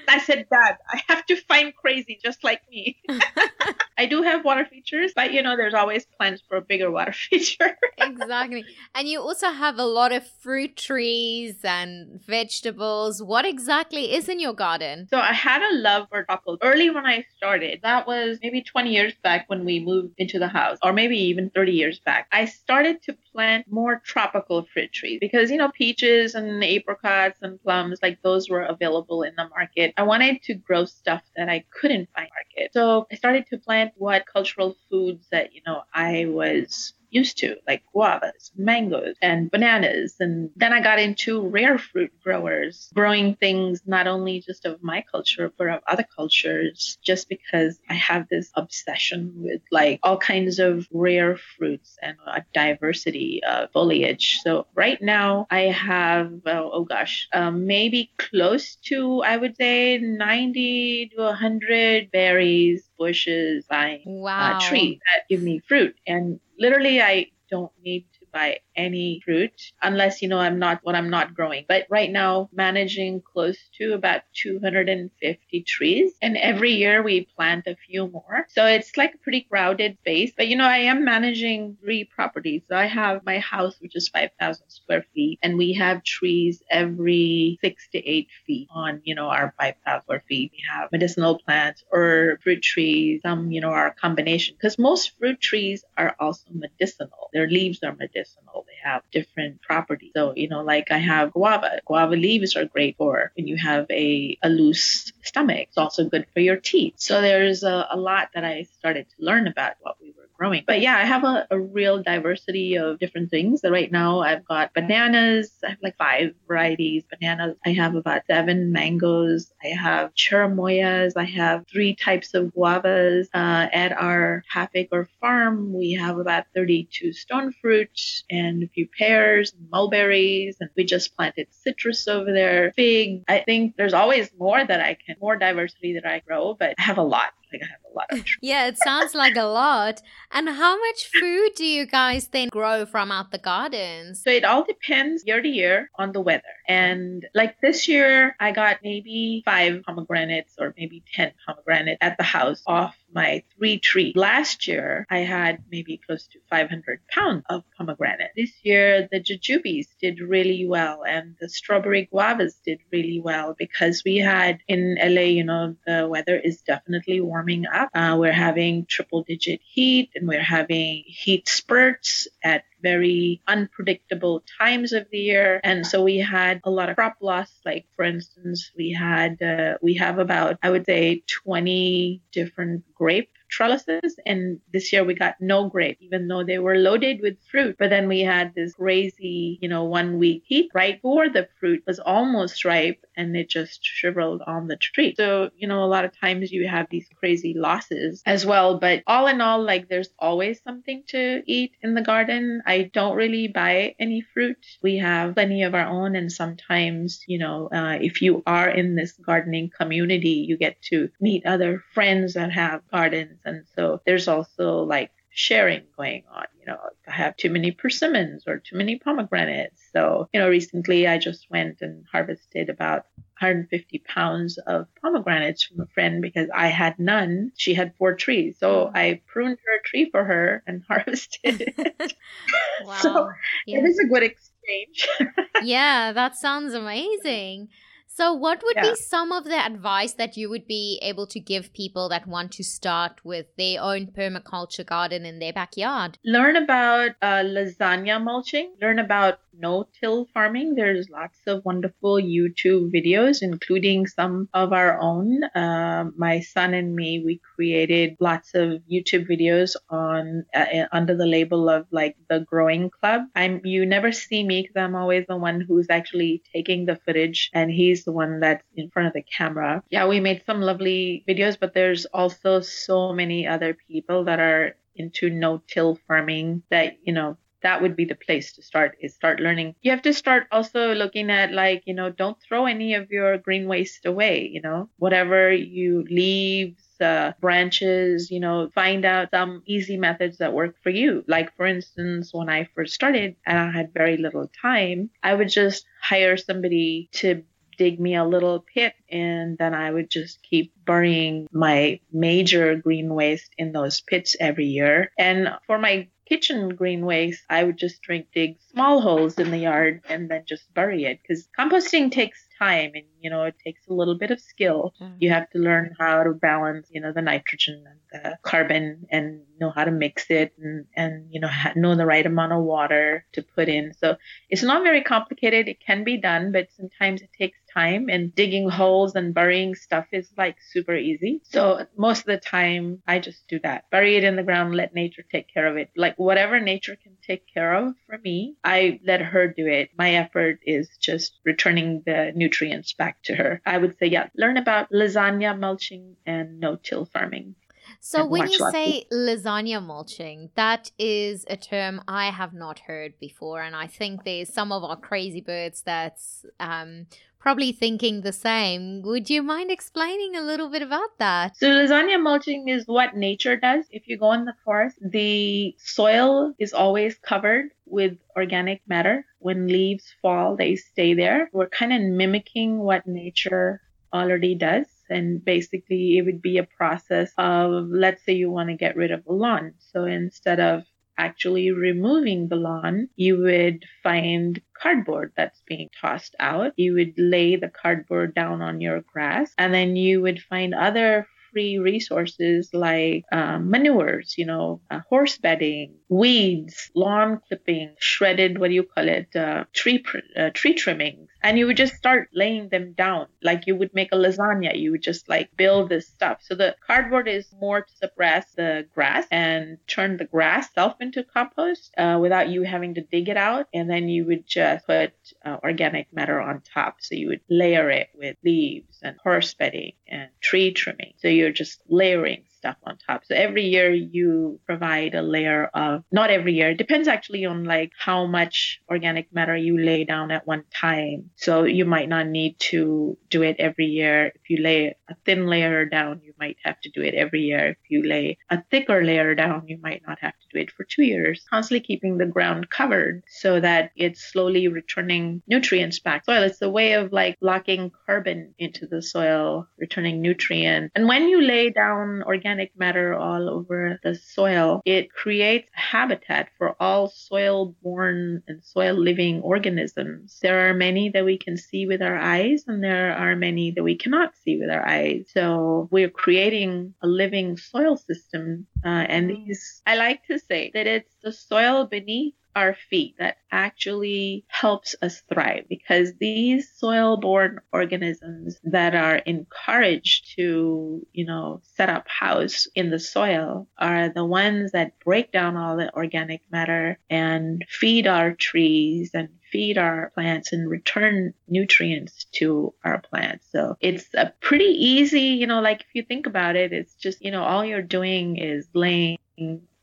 I 0.07 0.19
said, 0.19 0.47
Dad, 0.49 0.77
I 0.89 1.01
have 1.07 1.25
to 1.27 1.35
find 1.35 1.75
crazy 1.75 2.19
just 2.23 2.43
like 2.43 2.61
me. 2.69 2.97
I 3.97 4.05
do 4.05 4.21
have 4.21 4.45
water 4.45 4.65
features, 4.65 5.11
but 5.15 5.33
you 5.33 5.41
know, 5.41 5.57
there's 5.57 5.73
always 5.73 6.05
plans 6.05 6.41
for 6.47 6.57
a 6.57 6.61
bigger 6.61 6.91
water 6.91 7.11
feature. 7.29 7.77
exactly. 7.97 8.65
And 8.95 9.07
you 9.07 9.19
also 9.19 9.49
have 9.49 9.79
a 9.79 9.85
lot 9.85 10.11
of 10.11 10.25
fruit 10.25 10.77
trees 10.77 11.57
and 11.63 12.21
vegetables. 12.25 13.21
What 13.21 13.45
exactly 13.45 14.13
is 14.13 14.29
in 14.29 14.39
your 14.39 14.53
garden? 14.53 15.07
So 15.09 15.17
I 15.17 15.33
had 15.33 15.61
a 15.61 15.75
love 15.77 16.07
for 16.09 16.23
truffles 16.23 16.59
early 16.61 16.89
when 16.89 17.05
I 17.05 17.25
started. 17.35 17.79
That 17.83 18.07
was 18.07 18.39
maybe 18.41 18.61
20 18.61 18.91
years 18.91 19.13
back 19.23 19.45
when 19.49 19.65
we 19.65 19.79
moved 19.79 20.13
into 20.17 20.39
the 20.39 20.47
house, 20.47 20.77
or 20.83 20.93
maybe 20.93 21.17
even 21.17 21.49
30 21.49 21.71
years 21.71 21.99
back. 21.99 22.27
I 22.31 22.45
started 22.45 23.01
to 23.03 23.17
plant 23.37 23.67
more 23.69 24.01
tropical 24.03 24.65
fruit 24.73 24.91
trees 24.91 25.19
because, 25.21 25.51
you 25.51 25.57
know, 25.57 25.69
peaches 25.69 26.33
and 26.33 26.63
apricots 26.63 27.37
and 27.43 27.61
plums, 27.61 27.99
like 28.01 28.19
those 28.23 28.49
were 28.49 28.63
available 28.63 29.21
in 29.21 29.35
the 29.37 29.47
market. 29.49 29.93
I 29.95 30.03
wanted 30.03 30.41
to 30.43 30.55
grow 30.55 30.85
stuff 30.85 31.21
that 31.35 31.47
I 31.47 31.63
couldn't 31.69 32.09
find 32.15 32.27
market. 32.33 32.73
So 32.73 33.05
I 33.11 33.15
started 33.15 33.45
to 33.51 33.59
plant 33.59 33.91
what 33.95 34.25
cultural 34.25 34.75
foods 34.89 35.27
that, 35.31 35.53
you 35.53 35.61
know, 35.67 35.83
I 35.93 36.25
was 36.25 36.93
used 37.09 37.37
to, 37.39 37.55
like 37.67 37.83
guavas, 37.95 38.51
mangoes, 38.55 39.15
and 39.21 39.49
bananas. 39.51 40.15
And 40.19 40.49
then 40.55 40.73
I 40.73 40.81
got 40.81 40.99
into 40.99 41.41
rare 41.41 41.77
fruit 41.77 42.11
growers, 42.23 42.89
growing 42.93 43.35
things 43.35 43.81
not 43.85 44.07
only 44.07 44.41
just 44.41 44.65
of 44.65 44.83
my 44.83 45.03
culture, 45.11 45.51
but 45.57 45.69
of 45.69 45.81
other 45.87 46.05
cultures, 46.15 46.97
just 47.01 47.29
because 47.29 47.79
I 47.89 47.93
have 47.93 48.27
this 48.29 48.51
obsession 48.55 49.33
with 49.35 49.61
like 49.71 49.99
all 50.03 50.17
kinds 50.17 50.59
of 50.59 50.87
rare 50.91 51.37
fruits 51.57 51.97
and 52.01 52.17
a 52.25 52.43
diversity 52.53 53.41
of 53.43 53.71
foliage. 53.71 54.39
So 54.43 54.67
right 54.75 55.01
now 55.01 55.47
I 55.49 55.61
have, 55.61 56.31
oh, 56.45 56.71
oh 56.73 56.85
gosh, 56.85 57.27
um, 57.33 57.67
maybe 57.67 58.11
close 58.17 58.75
to, 58.87 59.21
I 59.23 59.37
would 59.37 59.55
say, 59.57 59.97
90 59.97 61.11
to 61.15 61.21
100 61.21 62.11
berries, 62.11 62.86
bushes, 62.97 63.65
I 63.69 63.95
uh, 63.95 64.09
wow. 64.09 64.57
uh, 64.57 64.59
trees 64.59 64.99
that 65.05 65.27
give 65.29 65.41
me 65.41 65.59
fruit. 65.59 65.95
And 66.05 66.39
literally, 66.59 67.01
I 67.01 67.27
don't 67.49 67.71
need 67.83 68.05
buy 68.37 68.59
any 68.75 69.19
fruit 69.25 69.59
unless 69.81 70.21
you 70.21 70.27
know 70.27 70.37
I'm 70.37 70.59
not 70.59 70.79
what 70.83 70.93
I'm 70.93 71.09
not 71.09 71.33
growing. 71.33 71.65
But 71.67 71.87
right 71.89 72.11
now 72.11 72.49
managing 72.53 73.21
close 73.21 73.57
to 73.79 73.93
about 73.93 74.21
250 74.35 75.63
trees 75.63 76.11
and 76.21 76.37
every 76.37 76.73
year 76.73 77.01
we 77.01 77.27
plant 77.35 77.65
a 77.65 77.75
few 77.75 78.07
more. 78.07 78.45
So 78.49 78.65
it's 78.67 78.95
like 78.95 79.15
a 79.15 79.17
pretty 79.17 79.41
crowded 79.49 79.97
space. 80.01 80.31
But 80.37 80.47
you 80.47 80.55
know 80.55 80.67
I 80.67 80.81
am 80.93 81.03
managing 81.03 81.77
three 81.81 82.03
properties. 82.03 82.61
So 82.69 82.75
I 82.75 82.85
have 82.85 83.25
my 83.25 83.39
house 83.39 83.75
which 83.79 83.95
is 83.95 84.07
5,000 84.09 84.69
square 84.69 85.05
feet 85.15 85.39
and 85.41 85.57
we 85.57 85.73
have 85.73 86.03
trees 86.03 86.61
every 86.69 87.57
6 87.61 87.87
to 87.93 87.97
8 87.97 88.27
feet 88.45 88.67
on 88.69 89.01
you 89.03 89.15
know 89.15 89.29
our 89.29 89.53
5,000 89.59 90.01
square 90.03 90.23
feet. 90.29 90.51
We 90.53 90.63
have 90.71 90.91
medicinal 90.91 91.39
plants 91.39 91.83
or 91.91 92.39
fruit 92.43 92.61
trees. 92.61 93.21
Some 93.23 93.51
you 93.51 93.61
know 93.61 93.73
are 93.79 93.87
a 93.87 93.95
combination 93.95 94.55
because 94.55 94.77
most 94.77 95.17
fruit 95.17 95.41
trees 95.41 95.83
are 95.97 96.15
also 96.19 96.45
medicinal. 96.53 97.31
Their 97.33 97.49
leaves 97.49 97.81
are 97.81 97.95
medicinal 97.95 98.26
medicinal. 98.35 98.65
They 98.67 98.89
have 98.89 99.03
different 99.11 99.61
properties. 99.61 100.11
So, 100.15 100.33
you 100.35 100.47
know, 100.47 100.63
like 100.63 100.91
I 100.91 100.97
have 100.97 101.33
guava. 101.33 101.79
Guava 101.85 102.15
leaves 102.15 102.55
are 102.55 102.65
great 102.65 102.97
for 102.97 103.31
when 103.35 103.47
you 103.47 103.57
have 103.57 103.85
a, 103.89 104.37
a 104.43 104.49
loose 104.49 105.11
stomach. 105.23 105.67
It's 105.69 105.77
also 105.77 106.05
good 106.05 106.25
for 106.33 106.39
your 106.39 106.57
teeth. 106.57 106.95
So 106.97 107.21
there's 107.21 107.63
a, 107.63 107.87
a 107.91 107.97
lot 107.97 108.29
that 108.33 108.43
I 108.43 108.67
started 108.79 109.07
to 109.09 109.25
learn 109.25 109.47
about 109.47 109.75
what 109.81 109.97
we 110.01 110.13
growing. 110.37 110.63
But 110.65 110.81
yeah, 110.81 110.97
I 110.97 111.05
have 111.05 111.23
a, 111.23 111.47
a 111.51 111.59
real 111.59 112.01
diversity 112.01 112.77
of 112.77 112.99
different 112.99 113.31
things. 113.31 113.61
So 113.61 113.69
right 113.69 113.91
now 113.91 114.19
I've 114.19 114.45
got 114.45 114.73
bananas. 114.73 115.51
I 115.63 115.69
have 115.69 115.77
like 115.81 115.97
five 115.97 116.33
varieties 116.47 117.03
bananas. 117.09 117.57
I 117.65 117.73
have 117.73 117.95
about 117.95 118.23
seven 118.27 118.71
mangoes. 118.71 119.51
I 119.63 119.69
have 119.69 120.13
cherimoyas. 120.13 121.13
I 121.15 121.25
have 121.25 121.65
three 121.67 121.95
types 121.95 122.33
of 122.33 122.53
guavas. 122.53 123.27
Uh, 123.33 123.67
at 123.73 123.91
our 123.91 124.43
half 124.49 124.69
acre 124.75 125.09
farm, 125.19 125.73
we 125.73 125.93
have 125.93 126.17
about 126.17 126.45
32 126.55 127.13
stone 127.13 127.53
fruits 127.61 128.23
and 128.29 128.63
a 128.63 128.67
few 128.67 128.87
pears 128.87 129.53
mulberries. 129.71 130.57
And 130.59 130.69
we 130.75 130.85
just 130.85 131.15
planted 131.15 131.47
citrus 131.51 132.07
over 132.07 132.31
there, 132.31 132.71
fig. 132.75 133.23
I 133.27 133.39
think 133.39 133.75
there's 133.77 133.93
always 133.93 134.29
more 134.37 134.63
that 134.63 134.81
I 134.81 134.95
can, 134.95 135.15
more 135.21 135.35
diversity 135.35 135.93
that 135.93 136.05
I 136.05 136.19
grow, 136.19 136.53
but 136.53 136.75
I 136.77 136.81
have 136.81 136.97
a 136.97 137.03
lot. 137.03 137.33
Like 137.51 137.61
I 137.63 137.65
have 137.65 137.79
a 137.91 137.95
lot. 137.95 138.25
Yeah, 138.41 138.67
it 138.67 138.77
sounds 138.77 139.15
like 139.15 139.35
a 139.35 139.43
lot. 139.43 140.01
And 140.31 140.49
how 140.49 140.77
much 140.79 141.09
food 141.19 141.51
do 141.55 141.65
you 141.65 141.85
guys 141.85 142.27
then 142.27 142.49
grow 142.49 142.85
from 142.85 143.11
out 143.11 143.31
the 143.31 143.37
gardens? 143.37 144.23
So 144.23 144.29
it 144.29 144.43
all 144.43 144.63
depends 144.63 145.23
year 145.25 145.41
to 145.41 145.47
year 145.47 145.89
on 145.97 146.11
the 146.11 146.21
weather. 146.21 146.43
And 146.67 147.25
like 147.33 147.59
this 147.61 147.87
year, 147.87 148.35
I 148.39 148.51
got 148.51 148.77
maybe 148.83 149.41
five 149.45 149.83
pomegranates 149.83 150.55
or 150.59 150.73
maybe 150.77 151.03
10 151.13 151.31
pomegranates 151.45 151.99
at 152.01 152.17
the 152.17 152.23
house 152.23 152.61
off 152.67 152.95
my 153.13 153.43
three 153.55 153.79
trees. 153.79 154.15
Last 154.15 154.67
year, 154.67 155.05
I 155.09 155.19
had 155.19 155.63
maybe 155.71 155.99
close 156.05 156.27
to 156.27 156.39
500 156.49 156.99
pounds 157.09 157.43
of 157.49 157.63
pomegranate. 157.77 158.31
This 158.35 158.51
year, 158.63 159.07
the 159.11 159.19
jujubes 159.21 159.87
did 160.01 160.19
really 160.19 160.67
well 160.67 161.03
and 161.07 161.35
the 161.39 161.49
strawberry 161.49 162.09
guavas 162.11 162.53
did 162.65 162.79
really 162.91 163.19
well 163.19 163.55
because 163.57 164.03
we 164.05 164.17
had 164.17 164.59
in 164.67 164.97
LA, 165.01 165.21
you 165.21 165.43
know, 165.43 165.75
the 165.85 166.07
weather 166.07 166.37
is 166.37 166.61
definitely 166.61 167.21
warming 167.21 167.65
up. 167.65 167.89
Uh, 167.93 168.15
we're 168.19 168.31
having 168.31 168.85
triple 168.85 169.23
digit 169.23 169.61
heat 169.63 170.11
and 170.15 170.27
we're 170.27 170.41
having 170.41 171.03
heat 171.05 171.47
spurts 171.47 172.27
at 172.43 172.63
very 172.81 173.41
unpredictable 173.47 174.43
times 174.59 174.93
of 174.93 175.07
the 175.11 175.17
year 175.17 175.59
and 175.63 175.85
so 175.85 176.03
we 176.03 176.17
had 176.17 176.59
a 176.63 176.69
lot 176.69 176.89
of 176.89 176.95
crop 176.95 177.17
loss 177.21 177.51
like 177.65 177.85
for 177.95 178.03
instance 178.05 178.71
we 178.77 178.91
had 178.91 179.41
uh, 179.41 179.77
we 179.81 179.93
have 179.95 180.19
about 180.19 180.57
i 180.63 180.69
would 180.69 180.85
say 180.85 181.23
20 181.27 182.21
different 182.31 182.83
grape 182.95 183.29
trellises. 183.49 184.19
And 184.25 184.59
this 184.73 184.91
year 184.91 185.03
we 185.03 185.13
got 185.13 185.35
no 185.39 185.69
grape, 185.69 185.97
even 186.01 186.27
though 186.27 186.43
they 186.43 186.59
were 186.59 186.75
loaded 186.75 187.19
with 187.21 187.37
fruit. 187.49 187.75
But 187.79 187.89
then 187.89 188.07
we 188.07 188.21
had 188.21 188.53
this 188.55 188.73
crazy, 188.73 189.57
you 189.61 189.69
know, 189.69 189.85
one 189.85 190.19
week 190.19 190.43
heat 190.45 190.69
right 190.73 191.01
before 191.01 191.29
the 191.29 191.47
fruit 191.59 191.83
was 191.87 191.99
almost 191.99 192.65
ripe 192.65 193.03
and 193.17 193.35
it 193.35 193.49
just 193.49 193.83
shriveled 193.83 194.41
on 194.47 194.67
the 194.67 194.77
tree. 194.77 195.13
So, 195.17 195.49
you 195.57 195.67
know, 195.67 195.83
a 195.83 195.85
lot 195.91 196.05
of 196.05 196.17
times 196.17 196.51
you 196.51 196.67
have 196.67 196.87
these 196.89 197.07
crazy 197.19 197.53
losses 197.57 198.21
as 198.25 198.45
well. 198.45 198.79
But 198.79 199.03
all 199.07 199.27
in 199.27 199.41
all, 199.41 199.61
like 199.63 199.89
there's 199.89 200.09
always 200.19 200.61
something 200.63 201.03
to 201.09 201.41
eat 201.45 201.73
in 201.81 201.95
the 201.95 202.01
garden. 202.01 202.61
I 202.65 202.83
don't 202.93 203.17
really 203.17 203.47
buy 203.47 203.95
any 203.99 204.21
fruit. 204.33 204.63
We 204.81 204.97
have 204.97 205.35
plenty 205.35 205.63
of 205.63 205.75
our 205.75 205.87
own. 205.87 206.15
And 206.15 206.31
sometimes, 206.31 207.23
you 207.27 207.39
know, 207.39 207.69
uh, 207.73 207.97
if 207.99 208.21
you 208.21 208.43
are 208.45 208.69
in 208.69 208.95
this 208.95 209.13
gardening 209.13 209.71
community, 209.77 210.45
you 210.47 210.57
get 210.57 210.81
to 210.83 211.09
meet 211.19 211.45
other 211.45 211.83
friends 211.93 212.35
that 212.35 212.51
have 212.51 212.81
gardens 212.91 213.39
and 213.45 213.65
so 213.75 214.01
there's 214.05 214.27
also 214.27 214.83
like 214.83 215.11
sharing 215.37 215.83
going 215.95 216.23
on. 216.33 216.45
You 216.59 216.65
know, 216.65 216.79
I 217.07 217.11
have 217.11 217.37
too 217.37 217.51
many 217.51 217.69
persimmons 217.69 218.45
or 218.47 218.57
too 218.57 218.75
many 218.75 218.97
pomegranates. 218.97 219.79
So, 219.93 220.27
you 220.33 220.39
know, 220.39 220.49
recently 220.49 221.05
I 221.05 221.19
just 221.19 221.45
went 221.51 221.77
and 221.81 222.05
harvested 222.11 222.69
about 222.69 223.05
150 223.39 223.99
pounds 223.99 224.57
of 224.57 224.87
pomegranates 224.99 225.63
from 225.63 225.81
a 225.81 225.85
friend 225.93 226.23
because 226.23 226.49
I 226.51 226.69
had 226.69 226.97
none. 226.97 227.51
She 227.55 227.75
had 227.75 227.93
four 227.99 228.15
trees. 228.15 228.57
So 228.59 228.87
mm. 228.87 228.91
I 228.95 229.21
pruned 229.27 229.59
her 229.63 229.81
tree 229.85 230.09
for 230.09 230.23
her 230.23 230.63
and 230.65 230.83
harvested 230.89 231.61
it. 231.61 232.13
wow. 232.83 232.95
So 232.95 233.29
yeah. 233.67 233.77
it 233.77 233.85
is 233.85 233.99
a 233.99 234.07
good 234.07 234.23
exchange. 234.23 235.07
yeah, 235.63 236.13
that 236.13 236.35
sounds 236.35 236.73
amazing. 236.73 237.69
So, 238.17 238.33
what 238.33 238.63
would 238.63 238.77
yeah. 238.77 238.89
be 238.89 238.95
some 238.95 239.31
of 239.31 239.43
the 239.43 239.63
advice 239.63 240.13
that 240.13 240.37
you 240.37 240.49
would 240.49 240.65
be 240.65 240.97
able 241.03 241.27
to 241.27 241.39
give 241.39 241.71
people 241.71 242.09
that 242.09 242.25
want 242.25 242.51
to 242.53 242.63
start 242.63 243.23
with 243.23 243.45
their 243.57 243.79
own 243.79 244.07
permaculture 244.07 244.83
garden 244.83 245.23
in 245.23 245.37
their 245.37 245.53
backyard? 245.53 246.17
Learn 246.25 246.55
about 246.55 247.11
uh, 247.21 247.43
lasagna 247.43 248.19
mulching, 248.19 248.73
learn 248.81 248.97
about 248.97 249.39
no 249.57 249.87
till 249.99 250.27
farming. 250.33 250.75
There's 250.75 251.09
lots 251.09 251.39
of 251.47 251.63
wonderful 251.65 252.15
YouTube 252.15 252.91
videos, 252.93 253.41
including 253.41 254.07
some 254.07 254.49
of 254.53 254.73
our 254.73 254.99
own. 254.99 255.43
Uh, 255.43 256.11
my 256.15 256.39
son 256.41 256.73
and 256.73 256.95
me, 256.95 257.23
we 257.23 257.41
created 257.55 258.17
lots 258.19 258.53
of 258.53 258.81
YouTube 258.91 259.29
videos 259.29 259.75
on 259.89 260.45
uh, 260.53 260.85
under 260.91 261.15
the 261.15 261.25
label 261.25 261.69
of 261.69 261.87
like 261.91 262.15
the 262.29 262.39
Growing 262.41 262.89
Club. 262.89 263.23
I'm 263.35 263.61
you 263.63 263.85
never 263.85 264.11
see 264.11 264.43
me 264.43 264.61
because 264.61 264.79
I'm 264.79 264.95
always 264.95 265.25
the 265.27 265.37
one 265.37 265.61
who's 265.61 265.87
actually 265.89 266.43
taking 266.53 266.85
the 266.85 266.95
footage, 267.05 267.49
and 267.53 267.71
he's 267.71 268.05
the 268.05 268.11
one 268.11 268.39
that's 268.39 268.63
in 268.75 268.89
front 268.89 269.07
of 269.07 269.13
the 269.13 269.23
camera. 269.23 269.83
Yeah, 269.89 270.07
we 270.07 270.19
made 270.19 270.43
some 270.45 270.61
lovely 270.61 271.23
videos, 271.27 271.57
but 271.59 271.73
there's 271.73 272.05
also 272.05 272.61
so 272.61 273.13
many 273.13 273.47
other 273.47 273.77
people 273.87 274.25
that 274.25 274.39
are 274.39 274.75
into 274.95 275.29
no-till 275.29 275.99
farming 276.07 276.63
that 276.71 276.97
you 277.03 277.13
know 277.13 277.37
that 277.63 277.81
would 277.81 277.95
be 277.95 278.05
the 278.05 278.15
place 278.15 278.53
to 278.53 278.61
start 278.61 278.97
is 279.01 279.15
start 279.15 279.39
learning. 279.39 279.75
You 279.81 279.91
have 279.91 280.01
to 280.03 280.13
start 280.13 280.47
also 280.51 280.93
looking 280.93 281.29
at 281.29 281.51
like 281.51 281.83
you 281.85 281.93
know 281.93 282.09
don't 282.09 282.37
throw 282.41 282.65
any 282.65 282.93
of 282.93 283.11
your 283.11 283.37
green 283.37 283.67
waste 283.67 284.05
away 284.05 284.47
you 284.51 284.61
know? 284.61 284.89
Whatever 284.97 285.51
you 285.51 286.05
leaves 286.09 286.83
uh, 287.01 287.33
branches 287.39 288.31
you 288.31 288.39
know 288.39 288.69
find 288.73 289.05
out 289.05 289.29
some 289.31 289.61
easy 289.65 289.97
methods 289.97 290.37
that 290.37 290.53
work 290.53 290.75
for 290.81 290.89
you. 290.89 291.23
Like 291.27 291.55
for 291.55 291.65
instance 291.65 292.33
when 292.33 292.49
i 292.49 292.67
first 292.75 292.93
started 292.93 293.35
and 293.45 293.57
i 293.57 293.71
had 293.71 293.93
very 293.93 294.17
little 294.17 294.49
time 294.61 295.09
i 295.23 295.33
would 295.33 295.49
just 295.49 295.85
hire 296.01 296.37
somebody 296.37 297.09
to 297.13 297.43
dig 297.77 297.99
me 297.99 298.15
a 298.15 298.25
little 298.25 298.65
pit 298.73 298.93
and 299.09 299.57
then 299.57 299.73
I 299.73 299.91
would 299.91 300.09
just 300.09 300.41
keep 300.41 300.73
burying 300.85 301.47
my 301.51 301.99
major 302.11 302.75
green 302.75 303.13
waste 303.13 303.51
in 303.57 303.71
those 303.71 304.01
pits 304.01 304.35
every 304.39 304.65
year. 304.65 305.11
And 305.17 305.49
for 305.65 305.77
my 305.77 306.07
kitchen 306.27 306.69
green 306.69 307.05
waste, 307.05 307.43
I 307.49 307.63
would 307.63 307.77
just 307.77 308.01
drink 308.01 308.27
dig 308.33 308.57
small 308.71 309.01
holes 309.01 309.37
in 309.39 309.51
the 309.51 309.57
yard 309.57 310.01
and 310.09 310.29
then 310.29 310.43
just 310.45 310.73
bury 310.73 311.05
it 311.05 311.19
because 311.21 311.47
composting 311.57 312.11
takes 312.11 312.45
time 312.59 312.91
and 312.95 313.05
you 313.27 313.31
know 313.31 313.43
it 313.43 313.55
takes 313.61 313.85
a 313.89 313.93
little 313.93 314.17
bit 314.17 314.31
of 314.31 314.39
skill. 314.39 314.93
Mm. 315.01 315.15
you 315.19 315.29
have 315.31 315.49
to 315.49 315.59
learn 315.59 315.93
how 315.99 316.23
to 316.23 316.31
balance 316.31 316.87
you 316.89 317.01
know 317.01 317.11
the 317.11 317.21
nitrogen 317.21 317.83
and 317.91 317.99
the 318.13 318.37
carbon 318.41 319.05
and 319.11 319.41
know 319.59 319.71
how 319.75 319.83
to 319.83 319.91
mix 319.91 320.29
it 320.29 320.53
and 320.61 320.85
and 320.95 321.27
you 321.31 321.39
know 321.41 321.49
know 321.75 321.95
the 321.95 322.05
right 322.05 322.25
amount 322.25 322.53
of 322.53 322.63
water 322.63 323.25
to 323.33 323.41
put 323.41 323.67
in. 323.69 323.93
So 323.97 324.15
it's 324.49 324.63
not 324.63 324.83
very 324.83 325.03
complicated. 325.03 325.67
It 325.67 325.79
can 325.85 326.03
be 326.03 326.17
done 326.17 326.51
but 326.51 326.67
sometimes 326.71 327.21
it 327.21 327.29
takes 327.37 327.57
time 327.73 328.07
and 328.09 328.33
digging 328.33 328.69
holes 328.69 329.15
and 329.15 329.33
burying 329.33 329.75
stuff 329.75 330.05
is 330.11 330.29
like 330.37 330.57
super 330.71 330.95
easy. 330.95 331.41
So 331.43 331.85
most 331.97 332.19
of 332.19 332.25
the 332.27 332.37
time 332.37 333.01
i 333.07 333.19
just 333.19 333.47
do 333.47 333.59
that. 333.63 333.89
Bury 333.91 334.15
it 334.17 334.23
in 334.23 334.35
the 334.35 334.43
ground 334.43 334.75
let 334.75 334.93
nature 334.93 335.23
take 335.29 335.53
care 335.53 335.67
of 335.67 335.77
it. 335.77 335.89
Like 335.95 336.15
whatever 336.17 336.59
nature 336.59 336.95
can 337.01 337.17
take 337.25 337.43
care 337.53 337.73
of 337.73 337.93
for 338.05 338.17
me 338.17 338.55
i 338.63 338.99
let 339.05 339.21
her 339.21 339.47
do 339.47 339.67
it. 339.67 339.89
My 339.97 340.11
effort 340.15 340.59
is 340.63 340.89
just 340.99 341.39
returning 341.43 342.03
the 342.05 342.31
nutrients 342.35 342.93
back 342.93 343.16
to 343.23 343.35
her. 343.35 343.61
I 343.65 343.77
would 343.77 343.97
say 343.97 344.07
yeah 344.07 344.29
learn 344.35 344.57
about 344.57 344.89
lasagna 344.91 345.57
mulching 345.59 346.17
and 346.25 346.59
no-till 346.59 347.05
farming 347.05 347.55
so 347.99 348.25
when 348.25 348.49
you 348.49 348.57
say 348.71 349.05
lasagna 349.11 349.83
mulching, 349.83 350.49
that 350.55 350.91
is 350.97 351.45
a 351.49 351.57
term 351.57 352.01
I 352.07 352.31
have 352.31 352.53
not 352.53 352.79
heard 352.79 353.19
before, 353.19 353.61
and 353.61 353.75
I 353.75 353.87
think 353.87 354.23
there's 354.23 354.53
some 354.53 354.71
of 354.71 354.83
our 354.83 354.95
crazy 354.95 355.41
birds 355.41 355.81
that's 355.81 356.45
um, 356.59 357.07
probably 357.39 357.71
thinking 357.71 358.21
the 358.21 358.33
same. 358.33 359.01
Would 359.03 359.29
you 359.29 359.41
mind 359.43 359.71
explaining 359.71 360.35
a 360.35 360.41
little 360.41 360.69
bit 360.69 360.81
about 360.81 361.17
that? 361.19 361.57
So 361.57 361.67
lasagna 361.67 362.21
mulching 362.21 362.67
is 362.67 362.85
what 362.87 363.15
nature 363.15 363.55
does. 363.55 363.85
If 363.91 364.07
you 364.07 364.17
go 364.17 364.33
in 364.33 364.45
the 364.45 364.55
forest, 364.65 364.97
the 365.01 365.75
soil 365.77 366.53
is 366.59 366.73
always 366.73 367.17
covered 367.17 367.69
with 367.85 368.17
organic 368.35 368.81
matter. 368.87 369.25
When 369.39 369.67
leaves 369.67 370.13
fall, 370.21 370.55
they 370.55 370.75
stay 370.75 371.13
there. 371.13 371.49
We're 371.53 371.69
kind 371.69 371.93
of 371.93 372.01
mimicking 372.01 372.79
what 372.79 373.07
nature 373.07 373.81
already 374.13 374.55
does 374.55 374.85
and 375.09 375.43
basically 375.43 376.17
it 376.17 376.23
would 376.23 376.41
be 376.41 376.57
a 376.57 376.63
process 376.77 377.31
of 377.37 377.87
let's 377.89 378.23
say 378.25 378.33
you 378.33 378.51
want 378.51 378.69
to 378.69 378.75
get 378.75 378.95
rid 378.95 379.11
of 379.11 379.23
a 379.27 379.33
lawn. 379.33 379.73
So 379.79 380.05
instead 380.05 380.59
of 380.59 380.83
actually 381.19 381.71
removing 381.71 382.47
the 382.47 382.55
lawn 382.55 383.09
you 383.15 383.39
would 383.39 383.83
find 384.03 384.61
cardboard 384.79 385.33
that's 385.35 385.61
being 385.67 385.89
tossed 385.99 386.35
out. 386.39 386.73
You 386.77 386.93
would 386.93 387.13
lay 387.17 387.55
the 387.55 387.69
cardboard 387.69 388.35
down 388.35 388.61
on 388.61 388.81
your 388.81 389.01
grass 389.01 389.51
and 389.57 389.73
then 389.73 389.95
you 389.95 390.21
would 390.21 390.41
find 390.41 390.73
other 390.75 391.27
free 391.51 391.77
resources 391.79 392.69
like 392.73 393.23
um, 393.31 393.69
manures, 393.69 394.35
you 394.37 394.45
know, 394.45 394.81
uh, 394.91 394.99
horse 395.09 395.37
bedding, 395.37 395.95
weeds, 396.09 396.91
lawn 396.93 397.39
clipping, 397.47 397.95
shredded, 397.99 398.59
what 398.59 398.67
do 398.69 398.75
you 398.75 398.83
call 398.83 399.07
it, 399.07 399.35
uh, 399.35 399.63
tree 399.73 400.03
uh, 400.37 400.49
tree 400.53 400.73
trimmings, 400.73 401.29
and 401.41 401.57
you 401.57 401.67
would 401.67 401.77
just 401.77 401.95
start 401.95 402.29
laying 402.33 402.69
them 402.69 402.93
down 402.93 403.27
like 403.41 403.67
you 403.67 403.75
would 403.75 403.93
make 403.93 404.11
a 404.11 404.15
lasagna. 404.15 404.77
You 404.77 404.91
would 404.91 405.03
just 405.03 405.29
like 405.29 405.55
build 405.55 405.89
this 405.89 406.07
stuff. 406.07 406.39
So 406.41 406.55
the 406.55 406.75
cardboard 406.85 407.27
is 407.27 407.47
more 407.59 407.81
to 407.81 407.95
suppress 407.95 408.51
the 408.55 408.85
grass 408.93 409.25
and 409.31 409.77
turn 409.87 410.17
the 410.17 410.25
grass 410.25 410.73
self 410.73 410.95
into 410.99 411.23
compost 411.23 411.93
uh, 411.97 412.17
without 412.21 412.49
you 412.49 412.63
having 412.63 412.95
to 412.95 413.01
dig 413.01 413.29
it 413.29 413.37
out, 413.37 413.67
and 413.73 413.89
then 413.89 414.09
you 414.09 414.25
would 414.25 414.47
just 414.47 414.85
put 414.85 415.13
uh, 415.45 415.57
organic 415.63 416.11
matter 416.13 416.39
on 416.39 416.61
top. 416.73 416.97
So 416.99 417.15
you 417.15 417.29
would 417.29 417.41
layer 417.49 417.89
it 417.89 418.09
with 418.15 418.37
leaves 418.43 418.99
and 419.01 419.17
horse 419.23 419.53
bedding 419.53 419.93
and 420.07 420.29
tree 420.41 420.71
trimming. 420.71 421.13
So 421.17 421.27
you're 421.27 421.51
just 421.51 421.81
layering 421.87 422.43
stuff 422.67 422.77
on 422.83 422.97
top. 422.97 423.23
So 423.25 423.35
every 423.35 423.63
year 423.63 423.93
you 423.93 424.59
provide 424.65 425.15
a 425.15 425.21
layer 425.21 425.69
of, 425.73 426.03
not 426.11 426.29
every 426.29 426.53
year, 426.53 426.71
it 426.71 426.77
depends 426.77 427.07
actually 427.07 427.45
on 427.45 427.63
like 427.63 427.91
how 427.97 428.25
much 428.25 428.81
organic 428.89 429.33
matter 429.33 429.55
you 429.55 429.77
lay 429.77 430.03
down 430.03 430.31
at 430.31 430.45
one 430.45 430.63
time. 430.73 431.29
So 431.35 431.63
you 431.63 431.85
might 431.85 432.09
not 432.09 432.27
need 432.27 432.59
to 432.71 433.17
do 433.29 433.41
it 433.43 433.55
every 433.59 433.85
year. 433.85 434.27
If 434.35 434.49
you 434.49 434.61
lay 434.61 434.95
a 435.09 435.15
thin 435.25 435.47
layer 435.47 435.85
down, 435.85 436.21
you 436.23 436.33
might 436.39 436.57
have 436.63 436.79
to 436.81 436.89
do 436.89 437.01
it 437.01 437.13
every 437.13 437.41
year. 437.41 437.69
If 437.69 437.77
you 437.89 438.03
lay 438.03 438.37
a 438.49 438.61
thicker 438.69 439.03
layer 439.03 439.35
down, 439.35 439.67
you 439.67 439.79
might 439.81 440.03
not 440.05 440.19
have 440.19 440.33
to 440.33 440.47
do 440.53 440.59
it 440.59 440.71
for 440.71 440.83
two 440.83 441.03
years. 441.03 441.45
Constantly 441.49 441.85
keeping 441.85 442.17
the 442.17 442.25
ground 442.25 442.69
covered 442.69 443.23
so 443.27 443.59
that 443.59 443.91
it's 443.95 444.21
slowly 444.31 444.67
returning 444.67 445.41
nutrients 445.47 445.99
back 445.99 446.25
soil. 446.25 446.43
It's 446.43 446.61
a 446.61 446.69
way 446.69 446.93
of 446.93 447.13
like 447.13 447.37
locking 447.41 447.91
carbon 448.05 448.53
into 448.57 448.87
the 448.87 449.01
soil, 449.01 449.67
returning 449.77 450.21
nutrients. 450.21 450.91
And 450.95 451.07
when 451.07 451.29
you 451.29 451.41
lay 451.41 451.69
down 451.69 452.23
organic 452.23 452.56
organic 452.57 452.77
matter 452.77 453.13
all 453.13 453.49
over 453.49 453.99
the 454.03 454.15
soil, 454.15 454.81
it 454.85 455.11
creates 455.11 455.69
a 455.75 455.79
habitat 455.79 456.49
for 456.57 456.75
all 456.79 457.07
soil 457.07 457.75
born 457.83 458.41
and 458.47 458.63
soil 458.63 458.95
living 458.95 459.41
organisms. 459.41 460.39
There 460.41 460.67
are 460.69 460.73
many 460.73 461.09
that 461.09 461.25
we 461.25 461.37
can 461.37 461.57
see 461.57 461.85
with 461.85 462.01
our 462.01 462.17
eyes, 462.17 462.63
and 462.67 462.83
there 462.83 463.13
are 463.13 463.35
many 463.35 463.71
that 463.71 463.83
we 463.83 463.95
cannot 463.95 464.35
see 464.43 464.57
with 464.57 464.69
our 464.69 464.85
eyes. 464.85 465.25
So 465.33 465.87
we're 465.91 466.09
creating 466.09 466.93
a 467.03 467.07
living 467.07 467.57
soil 467.57 467.97
system. 467.97 468.65
Uh, 468.83 469.05
and 469.07 469.29
these, 469.29 469.81
I 469.85 469.95
like 469.95 470.25
to 470.27 470.39
say 470.39 470.71
that 470.73 470.87
it's 470.87 471.15
the 471.21 471.31
soil 471.31 471.85
beneath 471.85 472.33
our 472.57 472.75
feet 472.89 473.13
that 473.19 473.37
actually 473.51 474.43
helps 474.47 474.95
us 475.03 475.21
thrive 475.31 475.65
because 475.69 476.13
these 476.19 476.73
soil 476.75 477.15
borne 477.15 477.59
organisms 477.71 478.57
that 478.63 478.95
are 478.95 479.17
encouraged 479.17 480.35
to, 480.35 481.05
you 481.13 481.23
know, 481.23 481.61
set 481.75 481.87
up 481.87 482.07
house 482.07 482.67
in 482.73 482.89
the 482.89 482.97
soil 482.97 483.67
are 483.77 484.09
the 484.09 484.25
ones 484.25 484.71
that 484.71 484.99
break 485.05 485.31
down 485.31 485.55
all 485.55 485.77
the 485.77 485.93
organic 485.93 486.41
matter 486.51 486.97
and 487.11 487.63
feed 487.69 488.07
our 488.07 488.33
trees 488.33 489.11
and 489.13 489.29
feed 489.51 489.77
our 489.77 490.11
plants 490.15 490.51
and 490.51 490.67
return 490.67 491.35
nutrients 491.47 492.25
to 492.31 492.73
our 492.83 492.99
plants. 493.01 493.45
So 493.51 493.77
it's 493.79 494.07
a 494.15 494.33
pretty 494.41 494.65
easy, 494.65 495.21
you 495.21 495.45
know, 495.45 495.61
like 495.61 495.81
if 495.81 495.87
you 495.93 496.01
think 496.01 496.25
about 496.25 496.55
it, 496.55 496.73
it's 496.73 496.95
just, 496.95 497.23
you 497.23 497.29
know, 497.29 497.43
all 497.43 497.63
you're 497.63 497.83
doing 497.83 498.37
is 498.37 498.67
laying 498.73 499.19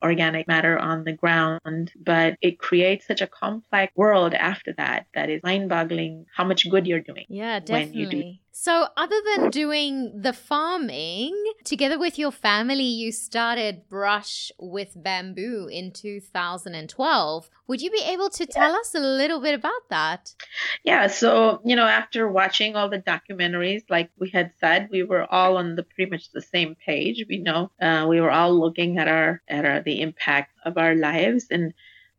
organic 0.05 0.47
matter 0.49 0.79
on 0.79 1.05
the 1.05 1.13
ground, 1.15 1.93
but 1.97 2.37
it 2.43 2.59
creates 2.61 3.07
such 3.07 3.23
a 3.23 3.27
complex 3.27 3.93
world 3.97 4.35
after 4.35 4.73
that 4.75 5.07
that 5.15 5.31
is 5.31 5.43
mind 5.43 5.69
boggling 5.71 6.27
how 6.37 6.45
much 6.45 6.71
good 6.71 6.87
you're 6.87 7.01
doing. 7.01 7.27
Yeah, 7.29 7.61
definitely. 7.61 8.44
So, 8.57 8.87
other 8.97 9.17
than 9.35 9.51
doing 9.51 10.23
the 10.23 10.33
farming, 10.33 11.35
together 11.65 11.99
with 11.99 12.21
your 12.21 12.31
family, 12.31 12.85
you 12.85 13.11
started 13.11 13.89
Brush 13.89 14.53
with 14.61 14.93
Bamboo 14.95 15.69
in 15.73 15.91
2012. 15.91 17.51
Would 17.67 17.83
you 17.83 17.91
be 17.91 18.05
able 18.07 18.31
to 18.31 18.47
tell 18.47 18.71
yeah. 18.71 18.79
us 18.79 18.95
a 18.95 19.01
little 19.01 19.41
bit 19.41 19.55
about 19.55 19.89
that? 19.91 20.35
Yeah, 20.85 21.09
so, 21.09 21.63
you 21.65 21.75
know, 21.75 21.89
after 21.89 22.29
watching 22.29 22.77
all 22.77 22.89
the 22.89 23.01
documentaries, 23.01 23.83
like 23.91 24.11
we 24.21 24.31
had 24.31 24.53
said, 24.61 24.89
we 24.89 25.03
were 25.03 25.27
all 25.29 25.57
on 25.57 25.75
the 25.75 25.83
pretty 25.83 26.13
much 26.13 26.31
the 26.31 26.41
same 26.41 26.77
page. 26.77 27.27
We 27.29 27.39
know 27.39 27.73
uh, 27.83 28.07
we 28.09 28.21
were 28.21 28.31
all 28.31 28.57
looking 28.57 28.99
at 28.99 29.09
our 29.09 29.43
at 29.49 29.65
our 29.65 29.83
the 29.83 30.01
impact 30.01 30.53
of 30.65 30.79
our 30.79 30.95
lives 30.95 31.47
and 31.51 31.75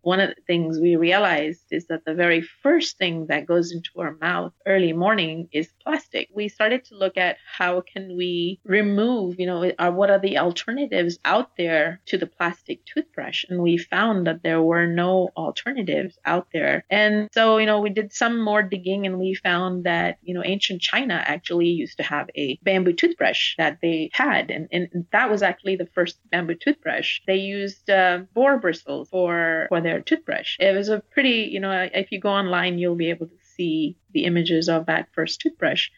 one 0.06 0.20
of 0.20 0.30
the 0.30 0.42
things 0.46 0.80
we 0.80 0.96
realized 0.96 1.66
is 1.72 1.88
that 1.88 2.06
the 2.06 2.14
very 2.14 2.42
first 2.42 3.00
thing 3.00 3.26
that 3.28 3.48
goes 3.48 3.72
into 3.72 3.90
our 3.98 4.16
mouth 4.22 4.54
early 4.68 4.94
morning 4.94 5.50
is 5.52 5.68
plastic. 5.84 6.30
We 6.32 6.48
started 6.48 6.86
to 6.86 6.96
look 6.96 7.18
at 7.18 7.38
how 7.58 7.82
can 7.82 8.16
we 8.16 8.60
remove, 8.64 9.40
you 9.40 9.48
know, 9.48 9.72
uh, 9.80 9.90
what 9.90 10.12
are 10.12 10.20
the 10.20 10.38
alternatives 10.38 11.18
out 11.26 11.58
there 11.58 12.02
to 12.06 12.20
the 12.20 12.28
plastic 12.28 12.86
toothbrush? 12.86 13.46
And 13.50 13.64
we 13.64 13.80
found 13.80 14.28
that 14.28 14.44
there 14.44 14.62
were 14.62 14.86
no 14.86 15.30
alternatives 15.36 16.20
out 16.24 16.50
there. 16.54 16.86
And 16.92 17.28
so, 17.34 17.58
you 17.58 17.66
know, 17.66 17.80
we 17.80 17.90
did 17.90 18.14
some 18.14 18.40
more 18.40 18.62
digging 18.62 19.08
and 19.08 19.18
we 19.18 19.34
found 19.34 19.86
that, 19.86 20.20
you 20.22 20.36
know, 20.36 20.44
ancient 20.46 20.84
China 20.84 21.24
actually 21.26 21.70
used 21.70 21.98
to 21.98 22.04
have 22.04 22.30
a 22.36 22.60
bamboo 22.62 22.94
toothbrush 22.94 23.56
that 23.58 23.80
they 23.82 24.12
had. 24.14 24.52
And, 24.52 24.68
and 24.72 25.08
that 25.12 25.32
was 25.32 25.42
actually 25.42 25.78
the 25.78 25.88
first 25.96 26.20
bamboo 26.30 26.56
toothbrush. 26.56 27.22
They 27.26 27.38
used 27.38 27.90
uh, 27.90 28.20
boar 28.36 28.60
bristles 28.60 29.10
for, 29.10 29.66
for 29.70 29.82
their 29.82 29.95
their 29.96 30.04
toothbrush. 30.04 30.58
It 30.60 30.76
was 30.76 30.90
a 30.90 31.00
pretty, 31.00 31.50
you 31.52 31.60
know, 31.60 31.90
if 31.94 32.12
you 32.12 32.20
go 32.20 32.30
online, 32.30 32.80
you'll 32.80 32.96
be 32.96 33.10
able 33.10 33.28
to 33.28 33.46
see 33.56 33.98
the 34.12 34.26
images 34.26 34.70
of 34.70 34.88
that 34.88 35.08
first 35.14 35.42
toothbrush 35.42 35.90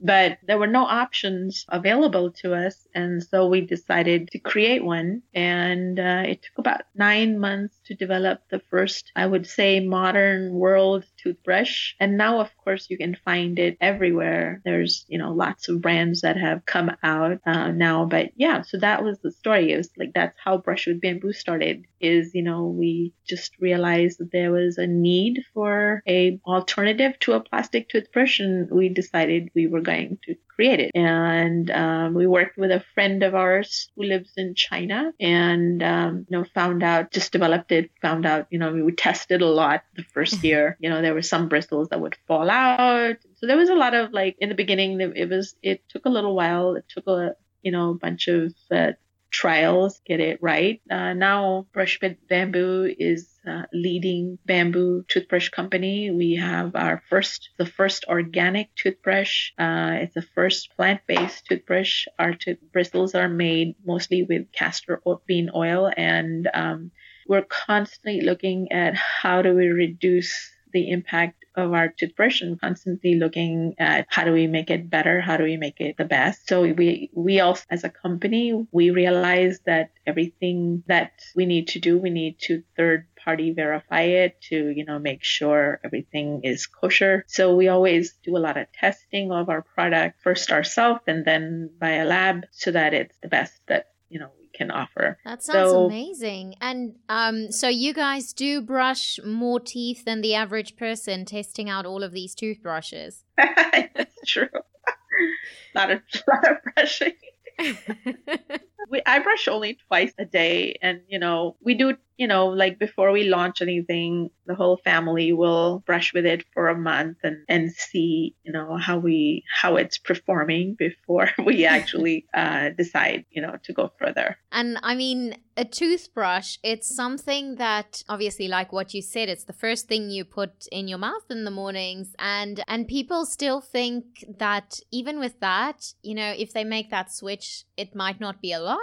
but 0.00 0.38
there 0.46 0.58
were 0.58 0.66
no 0.66 0.84
options 0.84 1.64
available 1.68 2.30
to 2.30 2.54
us. 2.54 2.86
And 2.94 3.22
so 3.22 3.46
we 3.46 3.62
decided 3.62 4.30
to 4.32 4.38
create 4.38 4.84
one. 4.84 5.22
And 5.32 5.98
uh, 5.98 6.24
it 6.26 6.42
took 6.42 6.58
about 6.58 6.82
nine 6.94 7.38
months 7.38 7.78
to 7.86 7.94
develop 7.94 8.42
the 8.50 8.60
first, 8.70 9.10
I 9.16 9.26
would 9.26 9.46
say, 9.46 9.80
modern 9.80 10.52
world 10.52 11.04
toothbrush. 11.24 11.94
And 11.98 12.16
now, 12.16 12.40
of 12.40 12.50
course, 12.58 12.86
you 12.90 12.98
can 12.98 13.16
find 13.24 13.58
it 13.58 13.76
everywhere. 13.80 14.60
There's, 14.64 15.04
you 15.08 15.18
know, 15.18 15.32
lots 15.32 15.68
of 15.68 15.80
brands 15.80 16.20
that 16.20 16.36
have 16.36 16.64
come 16.66 16.92
out 17.02 17.40
uh, 17.46 17.70
now. 17.70 18.04
But 18.04 18.30
yeah, 18.36 18.62
so 18.62 18.78
that 18.78 19.02
was 19.02 19.18
the 19.20 19.32
story. 19.32 19.72
It 19.72 19.78
was 19.78 19.90
like 19.96 20.12
that's 20.14 20.38
how 20.42 20.58
Brush 20.58 20.86
with 20.86 21.00
Bamboo 21.00 21.32
started. 21.32 21.84
Is 22.00 22.34
you 22.34 22.42
know 22.42 22.66
we 22.66 23.14
just 23.26 23.52
realized 23.60 24.18
that 24.18 24.30
there 24.30 24.52
was 24.52 24.76
a 24.76 24.86
need 24.86 25.42
for 25.54 26.02
a 26.06 26.38
alternative 26.46 27.18
to 27.20 27.32
a 27.32 27.40
plastic 27.40 27.88
toothbrush, 27.88 28.40
and 28.40 28.70
we 28.70 28.90
decided 28.90 29.48
we 29.54 29.66
were 29.66 29.80
going 29.80 30.18
to 30.26 30.36
create 30.54 30.80
it. 30.80 30.90
And 30.94 31.70
um, 31.70 32.14
we 32.14 32.26
worked 32.26 32.58
with 32.58 32.70
a 32.70 32.84
friend 32.94 33.22
of 33.22 33.34
ours 33.34 33.90
who 33.96 34.04
lives 34.04 34.32
in 34.36 34.54
China 34.54 35.12
and, 35.18 35.82
um, 35.82 36.26
you 36.28 36.38
know, 36.38 36.44
found 36.54 36.82
out, 36.82 37.10
just 37.12 37.32
developed 37.32 37.72
it, 37.72 37.90
found 38.02 38.26
out, 38.26 38.46
you 38.50 38.58
know, 38.58 38.72
we 38.72 38.92
tested 38.92 39.40
a 39.40 39.46
lot 39.46 39.84
the 39.96 40.04
first 40.12 40.44
year. 40.44 40.76
You 40.80 40.90
know, 40.90 41.00
there 41.00 41.14
there 41.14 41.18
were 41.18 41.22
some 41.22 41.48
bristles 41.48 41.88
that 41.90 42.00
would 42.00 42.16
fall 42.26 42.50
out. 42.50 43.16
So 43.36 43.46
there 43.46 43.56
was 43.56 43.68
a 43.68 43.74
lot 43.74 43.94
of 43.94 44.12
like 44.12 44.36
in 44.40 44.48
the 44.48 44.54
beginning, 44.56 45.00
it 45.00 45.28
was 45.30 45.54
it 45.62 45.88
took 45.88 46.06
a 46.06 46.08
little 46.08 46.34
while. 46.34 46.74
It 46.74 46.86
took 46.88 47.06
a 47.06 47.36
you 47.62 47.70
know 47.70 47.90
a 47.90 47.94
bunch 47.94 48.26
of 48.26 48.52
uh, 48.70 48.92
trials 49.34 50.00
get 50.06 50.20
it 50.20 50.38
right. 50.40 50.80
Uh, 50.88 51.12
now, 51.12 51.66
Brush 51.72 51.98
with 52.00 52.16
Bamboo 52.28 52.94
is 52.96 53.28
uh, 53.44 53.62
leading 53.72 54.38
bamboo 54.46 55.04
toothbrush 55.08 55.48
company. 55.48 56.12
We 56.12 56.36
have 56.36 56.76
our 56.76 57.02
first, 57.10 57.50
the 57.58 57.66
first 57.66 58.04
organic 58.06 58.72
toothbrush. 58.76 59.50
Uh, 59.58 59.98
it's 60.02 60.14
the 60.14 60.22
first 60.22 60.70
plant-based 60.76 61.46
toothbrush. 61.46 62.06
Our 62.16 62.34
bristles 62.72 63.16
are 63.16 63.28
made 63.28 63.74
mostly 63.84 64.22
with 64.22 64.52
castor 64.52 65.02
bean 65.26 65.50
oil, 65.52 65.90
and 65.96 66.48
um, 66.54 66.92
we're 67.26 67.42
constantly 67.66 68.20
looking 68.20 68.70
at 68.70 68.94
how 68.94 69.42
do 69.42 69.52
we 69.52 69.66
reduce 69.66 70.53
the 70.74 70.90
impact 70.90 71.44
of 71.54 71.72
our 71.72 71.88
toothbrush 71.88 72.40
and 72.42 72.60
constantly 72.60 73.14
looking 73.14 73.74
at 73.78 74.06
how 74.10 74.24
do 74.24 74.32
we 74.32 74.46
make 74.46 74.70
it 74.70 74.90
better 74.90 75.20
how 75.20 75.36
do 75.36 75.44
we 75.44 75.56
make 75.56 75.80
it 75.80 75.96
the 75.96 76.04
best. 76.04 76.48
So 76.48 76.62
we 76.62 77.10
we 77.14 77.40
also 77.40 77.62
as 77.70 77.84
a 77.84 77.88
company 77.88 78.66
we 78.72 78.90
realize 78.90 79.60
that 79.64 79.90
everything 80.06 80.82
that 80.88 81.12
we 81.36 81.46
need 81.46 81.68
to 81.68 81.78
do 81.78 81.96
we 81.96 82.10
need 82.10 82.38
to 82.40 82.62
third 82.76 83.06
party 83.24 83.52
verify 83.52 84.02
it 84.02 84.40
to 84.48 84.68
you 84.68 84.84
know 84.84 84.98
make 84.98 85.24
sure 85.24 85.80
everything 85.84 86.40
is 86.42 86.66
kosher. 86.66 87.24
So 87.28 87.54
we 87.54 87.68
always 87.68 88.14
do 88.24 88.36
a 88.36 88.44
lot 88.46 88.56
of 88.56 88.66
testing 88.72 89.32
of 89.32 89.48
our 89.48 89.62
product 89.62 90.20
first 90.22 90.50
ourselves 90.50 91.00
and 91.06 91.24
then 91.24 91.70
by 91.78 91.92
a 91.92 92.04
lab 92.04 92.46
so 92.50 92.72
that 92.72 92.92
it's 92.92 93.16
the 93.22 93.28
best 93.28 93.54
that 93.68 93.86
you 94.08 94.18
know 94.18 94.30
can 94.54 94.70
offer. 94.70 95.18
That 95.24 95.42
sounds 95.42 95.70
so, 95.70 95.86
amazing. 95.86 96.54
And 96.60 96.94
um, 97.08 97.50
so 97.50 97.68
you 97.68 97.92
guys 97.92 98.32
do 98.32 98.62
brush 98.62 99.18
more 99.24 99.60
teeth 99.60 100.04
than 100.04 100.20
the 100.20 100.34
average 100.34 100.76
person 100.76 101.24
testing 101.24 101.68
out 101.68 101.86
all 101.86 102.02
of 102.02 102.12
these 102.12 102.34
toothbrushes. 102.34 103.24
That's 103.36 104.16
true. 104.26 104.48
a 105.74 105.78
lot 105.78 105.90
of, 105.90 106.00
lot 106.28 106.50
of 106.50 106.56
brushing. 106.74 107.14
we, 108.88 109.02
I 109.06 109.18
brush 109.20 109.48
only 109.48 109.78
twice 109.88 110.12
a 110.18 110.24
day, 110.24 110.76
and 110.82 111.00
you 111.08 111.18
know 111.18 111.56
we 111.60 111.74
do 111.74 111.96
you 112.16 112.28
know, 112.28 112.46
like 112.46 112.78
before 112.78 113.10
we 113.10 113.24
launch 113.24 113.60
anything, 113.60 114.30
the 114.46 114.54
whole 114.54 114.76
family 114.76 115.32
will 115.32 115.82
brush 115.86 116.12
with 116.12 116.24
it 116.24 116.44
for 116.52 116.68
a 116.68 116.78
month 116.78 117.18
and, 117.24 117.38
and 117.48 117.72
see, 117.72 118.36
you 118.44 118.52
know, 118.52 118.76
how 118.76 118.98
we, 118.98 119.42
how 119.52 119.76
it's 119.76 119.98
performing 119.98 120.74
before 120.78 121.30
we 121.44 121.64
actually 121.64 122.26
uh, 122.34 122.70
decide, 122.70 123.24
you 123.30 123.42
know, 123.42 123.56
to 123.64 123.72
go 123.72 123.90
further. 123.98 124.36
And 124.52 124.78
I 124.82 124.94
mean, 124.94 125.36
a 125.56 125.64
toothbrush, 125.64 126.58
it's 126.62 126.94
something 126.94 127.56
that 127.56 128.02
obviously, 128.08 128.46
like 128.46 128.72
what 128.72 128.94
you 128.94 129.02
said, 129.02 129.28
it's 129.28 129.44
the 129.44 129.52
first 129.52 129.88
thing 129.88 130.10
you 130.10 130.24
put 130.24 130.66
in 130.70 130.86
your 130.86 130.98
mouth 130.98 131.24
in 131.30 131.44
the 131.44 131.50
mornings. 131.50 132.14
And, 132.18 132.62
and 132.68 132.86
people 132.86 133.26
still 133.26 133.60
think 133.60 134.24
that 134.38 134.78
even 134.92 135.18
with 135.18 135.40
that, 135.40 135.94
you 136.02 136.14
know, 136.14 136.32
if 136.36 136.52
they 136.52 136.64
make 136.64 136.90
that 136.90 137.12
switch, 137.12 137.64
it 137.76 137.96
might 137.96 138.20
not 138.20 138.40
be 138.40 138.52
a 138.52 138.60
lot. 138.60 138.73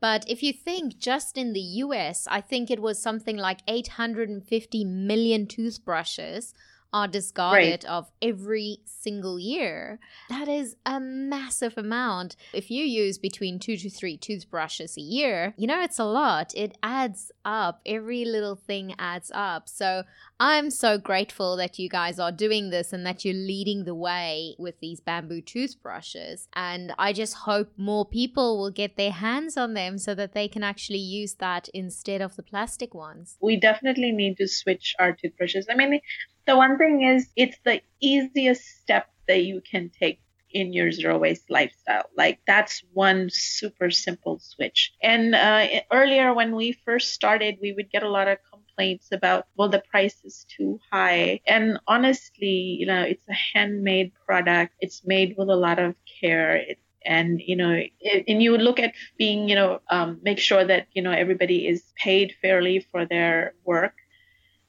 But 0.00 0.28
if 0.28 0.42
you 0.42 0.52
think 0.52 0.98
just 0.98 1.38
in 1.38 1.52
the 1.52 1.60
US, 1.60 2.26
I 2.28 2.40
think 2.40 2.70
it 2.70 2.82
was 2.82 3.00
something 3.00 3.36
like 3.36 3.60
850 3.68 4.84
million 4.84 5.46
toothbrushes 5.46 6.54
are 6.92 7.08
discarded 7.08 7.84
right. 7.84 7.84
of 7.84 8.10
every 8.20 8.78
single 8.84 9.38
year. 9.38 9.98
That 10.28 10.48
is 10.48 10.76
a 10.84 11.00
massive 11.00 11.76
amount. 11.76 12.36
If 12.52 12.70
you 12.70 12.84
use 12.84 13.18
between 13.18 13.58
two 13.58 13.76
to 13.78 13.90
three 13.90 14.16
toothbrushes 14.16 14.96
a 14.96 15.00
year, 15.00 15.54
you 15.56 15.66
know 15.66 15.82
it's 15.82 15.98
a 15.98 16.04
lot. 16.04 16.52
It 16.54 16.76
adds 16.82 17.32
up. 17.44 17.80
Every 17.86 18.24
little 18.24 18.56
thing 18.56 18.94
adds 18.98 19.30
up. 19.34 19.68
So 19.68 20.04
I'm 20.38 20.70
so 20.70 20.98
grateful 20.98 21.56
that 21.56 21.78
you 21.78 21.88
guys 21.88 22.18
are 22.18 22.32
doing 22.32 22.70
this 22.70 22.92
and 22.92 23.06
that 23.06 23.24
you're 23.24 23.34
leading 23.34 23.84
the 23.84 23.94
way 23.94 24.54
with 24.58 24.78
these 24.80 25.00
bamboo 25.00 25.40
toothbrushes. 25.40 26.48
And 26.54 26.92
I 26.98 27.12
just 27.12 27.34
hope 27.34 27.72
more 27.76 28.04
people 28.04 28.58
will 28.58 28.70
get 28.70 28.96
their 28.96 29.12
hands 29.12 29.56
on 29.56 29.74
them 29.74 29.98
so 29.98 30.14
that 30.14 30.32
they 30.32 30.48
can 30.48 30.62
actually 30.62 30.98
use 30.98 31.34
that 31.34 31.68
instead 31.72 32.20
of 32.20 32.36
the 32.36 32.42
plastic 32.42 32.94
ones. 32.94 33.36
We 33.40 33.56
definitely 33.56 34.12
need 34.12 34.36
to 34.38 34.48
switch 34.48 34.94
our 34.98 35.12
toothbrushes. 35.12 35.66
I 35.70 35.74
mean, 35.74 36.00
the 36.46 36.56
one 36.56 36.78
thing 36.78 37.02
is, 37.02 37.28
it's 37.36 37.58
the 37.64 37.80
easiest 38.00 38.64
step 38.80 39.08
that 39.28 39.44
you 39.44 39.60
can 39.60 39.90
take 39.90 40.20
in 40.52 40.72
your 40.72 40.92
zero 40.92 41.18
waste 41.18 41.50
lifestyle. 41.50 42.04
Like 42.16 42.40
that's 42.46 42.82
one 42.92 43.28
super 43.30 43.90
simple 43.90 44.38
switch. 44.38 44.92
And 45.02 45.34
uh, 45.34 45.66
earlier, 45.90 46.34
when 46.34 46.54
we 46.54 46.72
first 46.84 47.12
started, 47.12 47.58
we 47.60 47.72
would 47.72 47.90
get 47.90 48.02
a 48.02 48.10
lot 48.10 48.28
of 48.28 48.38
complaints 48.50 49.08
about, 49.12 49.46
well, 49.56 49.68
the 49.68 49.82
price 49.90 50.16
is 50.24 50.46
too 50.54 50.78
high. 50.92 51.40
And 51.46 51.78
honestly, 51.86 52.76
you 52.78 52.86
know, 52.86 53.02
it's 53.02 53.26
a 53.28 53.34
handmade 53.54 54.12
product. 54.26 54.74
It's 54.80 55.02
made 55.04 55.34
with 55.38 55.48
a 55.48 55.56
lot 55.56 55.78
of 55.78 55.94
care. 56.20 56.56
It, 56.56 56.78
and 57.04 57.40
you 57.44 57.56
know 57.56 57.82
it, 58.00 58.24
and 58.28 58.40
you 58.40 58.56
look 58.56 58.78
at 58.78 58.94
being 59.18 59.48
you 59.48 59.56
know 59.56 59.80
um, 59.90 60.20
make 60.22 60.38
sure 60.38 60.64
that 60.64 60.86
you 60.92 61.02
know 61.02 61.10
everybody 61.10 61.66
is 61.66 61.82
paid 61.96 62.32
fairly 62.40 62.86
for 62.92 63.04
their 63.04 63.54
work 63.64 63.94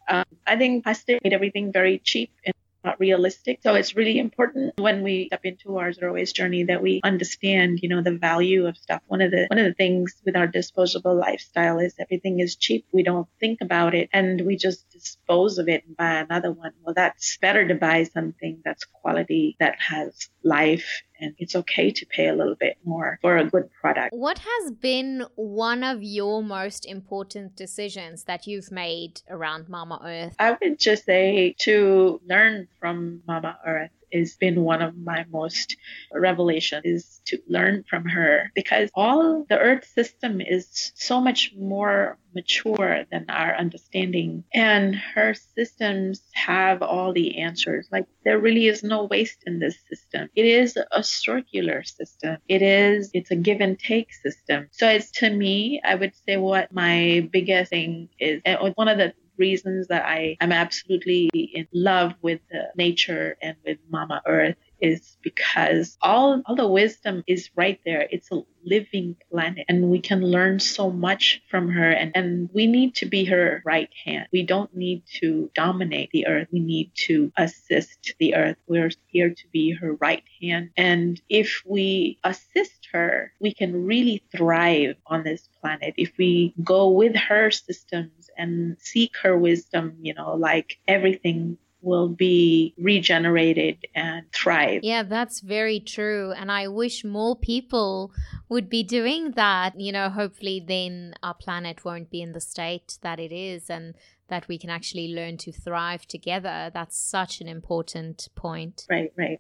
um, 0.10 0.26
I 0.46 0.56
think 0.58 0.84
plastic 0.84 1.24
made 1.24 1.34
everything 1.34 1.72
very 1.72 2.00
cheap 2.00 2.32
and 2.46 2.54
not 2.84 3.00
realistic. 3.00 3.60
So 3.64 3.76
it's 3.76 3.96
really 3.96 4.20
important 4.20 4.74
when 4.78 5.04
we 5.04 5.28
step 5.28 5.46
into 5.46 5.78
our 5.78 5.94
zero 5.94 6.14
waste 6.14 6.36
journey 6.36 6.66
that 6.66 6.82
we 6.82 7.00
understand, 7.04 7.80
you 7.82 7.90
know, 7.90 8.02
the 8.02 8.18
value 8.18 8.68
of 8.68 8.78
stuff. 8.78 9.02
One 9.08 9.22
of 9.22 9.32
the 9.32 9.48
one 9.50 9.60
of 9.60 9.66
the 9.66 9.74
things 9.74 10.16
with 10.26 10.36
our 10.36 10.48
disposable 10.48 11.16
lifestyle 11.16 11.80
is 11.80 11.96
everything 11.98 12.40
is 12.40 12.56
cheap. 12.56 12.86
We 12.92 13.04
don't 13.04 13.28
think 13.40 13.62
about 13.62 13.96
it 13.96 14.10
and 14.12 14.42
we 14.42 14.58
just 14.58 14.90
dispose 14.92 15.58
of 15.58 15.70
it 15.70 15.86
and 15.88 15.96
buy 15.96 16.16
another 16.16 16.52
one. 16.52 16.72
Well, 16.82 16.94
that's 16.94 17.38
better 17.38 17.68
to 17.68 17.76
buy 17.76 18.04
something 18.04 18.62
that's 18.66 18.86
quality 18.86 19.56
that 19.60 19.80
has 19.80 20.30
life 20.44 21.04
and 21.24 21.36
it's 21.38 21.56
okay 21.56 21.90
to 21.92 22.06
pay 22.06 22.28
a 22.28 22.36
little 22.36 22.56
bit 22.56 22.78
more 22.84 23.18
for 23.22 23.38
a 23.38 23.46
good 23.46 23.70
product. 23.74 24.14
What 24.14 24.40
has 24.40 24.72
been 24.72 25.26
one 25.36 25.84
of 25.84 26.04
your 26.04 26.44
most 26.44 26.86
important 26.86 27.56
decisions 27.56 28.26
that 28.26 28.46
you've 28.48 28.72
made 28.72 29.22
around 29.30 29.70
Mama 29.70 30.02
Earth? 30.04 30.36
I 30.40 30.58
would 30.62 30.80
just 30.80 31.06
say 31.06 31.56
to 31.62 32.20
learn 32.28 32.68
from 32.80 33.24
Mama 33.28 33.58
Earth 33.66 33.92
has 34.14 34.36
been 34.36 34.64
one 34.64 34.82
of 34.82 34.98
my 34.98 35.26
most 35.32 35.76
revelations 36.14 36.82
is 36.86 37.22
to 37.26 37.40
learn 37.48 37.84
from 37.90 38.06
her 38.06 38.52
because 38.56 38.90
all 38.94 39.46
the 39.50 39.58
earth 39.58 39.86
system 39.86 40.42
is 40.42 40.92
so 40.96 41.20
much 41.22 41.54
more 41.58 42.18
mature 42.36 43.06
than 43.12 43.26
our 43.30 43.56
understanding. 43.56 44.44
And 44.54 44.96
her 44.96 45.34
systems 45.34 46.22
have 46.34 46.82
all 46.82 47.14
the 47.14 47.40
answers. 47.40 47.88
Like 47.92 48.08
there 48.24 48.40
really 48.40 48.68
is 48.68 48.84
no 48.84 49.06
waste 49.06 49.44
in 49.46 49.60
this 49.60 49.78
system. 49.88 50.30
It 50.36 50.46
is 50.46 50.78
a 50.92 51.04
circular 51.04 51.84
system. 51.84 52.38
It 52.48 52.62
is 52.62 53.12
it's 53.14 53.32
a 53.32 53.36
give 53.36 53.62
and 53.62 53.78
take 53.78 54.14
system. 54.14 54.68
So 54.72 54.88
it's 54.88 55.12
to 55.12 55.30
me 55.30 55.82
i 55.84 55.96
would 55.96 56.14
say 56.26 56.38
what 56.38 56.72
my 56.72 57.28
biggest 57.32 57.70
thing 57.70 58.10
is 58.20 58.42
and 58.46 58.74
one 58.76 58.88
of 58.88 58.98
the 58.98 59.14
reasons 59.38 59.88
that 59.88 60.06
I 60.06 60.38
am 60.42 60.52
absolutely 60.52 61.30
in 61.34 61.68
love 61.74 62.14
with 62.22 62.42
uh, 62.54 62.58
nature 62.76 63.38
and 63.42 63.56
with 63.66 63.78
Mama 63.90 64.22
Earth 64.26 64.56
is 64.84 65.18
because 65.22 65.98
all, 66.02 66.44
all 66.46 66.58
the 66.58 66.68
wisdom 66.68 67.24
is 67.26 67.50
right 67.56 67.80
there. 67.86 68.06
It's 68.12 68.30
a 68.32 68.42
living 68.66 69.16
planet 69.32 69.66
and 69.70 69.90
we 69.90 70.00
can 70.00 70.22
learn 70.22 70.60
so 70.60 70.92
much 70.92 71.42
from 71.50 71.70
her 71.70 71.90
and, 71.90 72.12
and 72.16 72.50
we 72.54 72.68
need 72.68 72.96
to 72.96 73.06
be 73.06 73.24
her 73.26 73.62
right 73.66 73.90
hand. 74.06 74.28
We 74.34 74.44
don't 74.44 74.76
need 74.76 75.04
to 75.22 75.50
dominate 75.56 76.10
the 76.12 76.28
earth. 76.28 76.50
We 76.52 76.60
need 76.60 76.92
to 77.08 77.32
assist 77.38 78.14
the 78.20 78.36
earth. 78.36 78.58
We're 78.68 78.92
here 79.08 79.30
to 79.30 79.48
be 79.54 79.72
her 79.72 79.94
right 79.94 80.24
hand. 80.42 80.72
And 80.76 81.22
if 81.30 81.64
we 81.66 82.20
assist 82.26 82.90
her, 82.92 83.32
we 83.40 83.54
can 83.54 83.86
really 83.86 84.22
thrive 84.36 84.98
on 85.08 85.24
this 85.24 85.48
planet. 85.62 85.94
If 85.98 86.12
we 86.18 86.54
go 86.62 86.90
with 86.90 87.16
her 87.16 87.52
systems 87.52 88.30
and 88.38 88.76
seek 88.82 89.16
her 89.24 89.38
wisdom, 89.38 89.96
you 90.02 90.14
know, 90.14 90.36
like 90.36 90.78
everything 90.90 91.58
will 91.84 92.08
be 92.08 92.74
regenerated 92.78 93.86
and 93.94 94.26
thrive. 94.32 94.82
Yeah, 94.84 95.04
that's 95.04 95.42
very 95.42 95.80
true. 95.80 96.32
And 96.32 96.52
I 96.52 96.68
wish 96.70 97.04
more 97.04 97.36
people 97.36 98.12
would 98.50 98.70
be 98.70 98.82
doing 98.82 99.32
that. 99.32 99.80
You 99.80 99.92
know, 99.92 100.10
hopefully, 100.10 100.64
then 100.66 101.14
our 101.22 101.34
planet 101.34 101.86
won't 101.86 102.10
be 102.10 102.22
in 102.22 102.32
the 102.32 102.42
state 102.42 102.98
that 103.02 103.20
it 103.20 103.32
is 103.32 103.70
and 103.70 103.94
that 104.30 104.48
we 104.48 104.58
can 104.58 104.70
actually 104.70 105.14
learn 105.14 105.38
to 105.38 105.52
thrive 105.52 106.08
together. 106.08 106.72
That's 106.74 106.98
such 106.98 107.42
an 107.42 107.48
important 107.48 108.30
point. 108.36 108.86
Right, 108.90 109.12
right. 109.18 109.40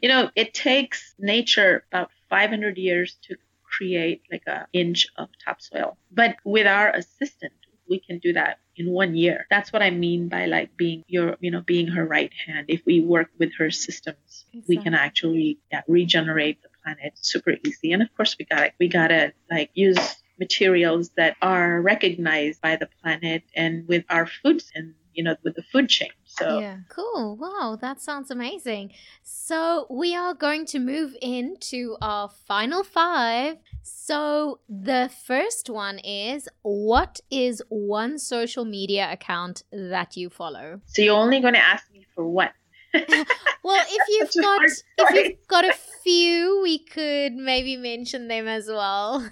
You 0.00 0.08
know, 0.08 0.30
it 0.34 0.54
takes 0.54 1.14
nature 1.18 1.84
about 1.92 2.10
500 2.30 2.76
years 2.78 3.16
to 3.28 3.36
create 3.62 4.22
like 4.32 4.42
an 4.46 4.66
inch 4.72 5.06
of 5.16 5.28
topsoil. 5.44 5.98
But 6.10 6.36
with 6.44 6.66
our 6.66 6.90
assistance, 6.90 7.54
we 7.88 8.00
can 8.00 8.18
do 8.18 8.32
that 8.32 8.58
in 8.76 8.90
one 8.90 9.14
year. 9.14 9.46
That's 9.50 9.72
what 9.72 9.82
I 9.82 9.90
mean 9.90 10.28
by 10.28 10.46
like 10.46 10.76
being 10.76 11.04
your, 11.06 11.36
you 11.40 11.50
know, 11.50 11.60
being 11.60 11.88
her 11.88 12.04
right 12.04 12.32
hand. 12.46 12.66
If 12.68 12.82
we 12.86 13.00
work 13.00 13.28
with 13.38 13.52
her 13.58 13.70
systems, 13.70 14.44
exactly. 14.52 14.76
we 14.76 14.82
can 14.82 14.94
actually 14.94 15.58
yeah, 15.70 15.82
regenerate 15.88 16.62
the 16.62 16.68
planet 16.82 17.12
super 17.16 17.54
easy. 17.64 17.92
And 17.92 18.02
of 18.02 18.14
course, 18.16 18.36
we 18.38 18.44
got 18.44 18.58
to 18.58 18.72
we 18.78 18.88
gotta 18.88 19.32
like 19.50 19.70
use 19.74 20.16
materials 20.38 21.10
that 21.16 21.36
are 21.40 21.80
recognized 21.80 22.60
by 22.60 22.76
the 22.76 22.88
planet 23.02 23.42
and 23.54 23.86
with 23.86 24.04
our 24.10 24.26
foods 24.26 24.70
and 24.74 24.94
you 25.12 25.22
know 25.22 25.36
with 25.44 25.54
the 25.54 25.62
food 25.62 25.88
chain 25.88 26.10
So 26.38 26.58
yeah, 26.58 26.78
cool. 26.88 27.36
Wow, 27.36 27.78
that 27.80 28.00
sounds 28.00 28.30
amazing. 28.30 28.92
So 29.22 29.86
we 29.88 30.16
are 30.16 30.34
going 30.34 30.66
to 30.66 30.80
move 30.80 31.14
into 31.22 31.96
our 32.02 32.28
final 32.28 32.82
five. 32.82 33.58
So 33.82 34.58
the 34.68 35.10
first 35.26 35.70
one 35.70 36.00
is 36.00 36.48
what 36.62 37.20
is 37.30 37.62
one 37.68 38.18
social 38.18 38.64
media 38.64 39.12
account 39.12 39.62
that 39.70 40.16
you 40.16 40.28
follow? 40.28 40.80
So 40.86 41.02
you're 41.02 41.16
only 41.16 41.40
going 41.40 41.54
to 41.54 41.64
ask 41.64 41.90
me 41.92 42.04
for 42.14 42.28
what? 42.28 42.52
well, 42.94 43.84
if 43.88 44.08
you've 44.34 44.42
got 44.42 44.62
if 44.64 45.14
you've 45.14 45.46
got 45.46 45.64
a 45.64 45.72
few, 46.02 46.60
we 46.62 46.78
could 46.78 47.34
maybe 47.34 47.76
mention 47.76 48.26
them 48.26 48.48
as 48.48 48.66
well. 48.66 49.30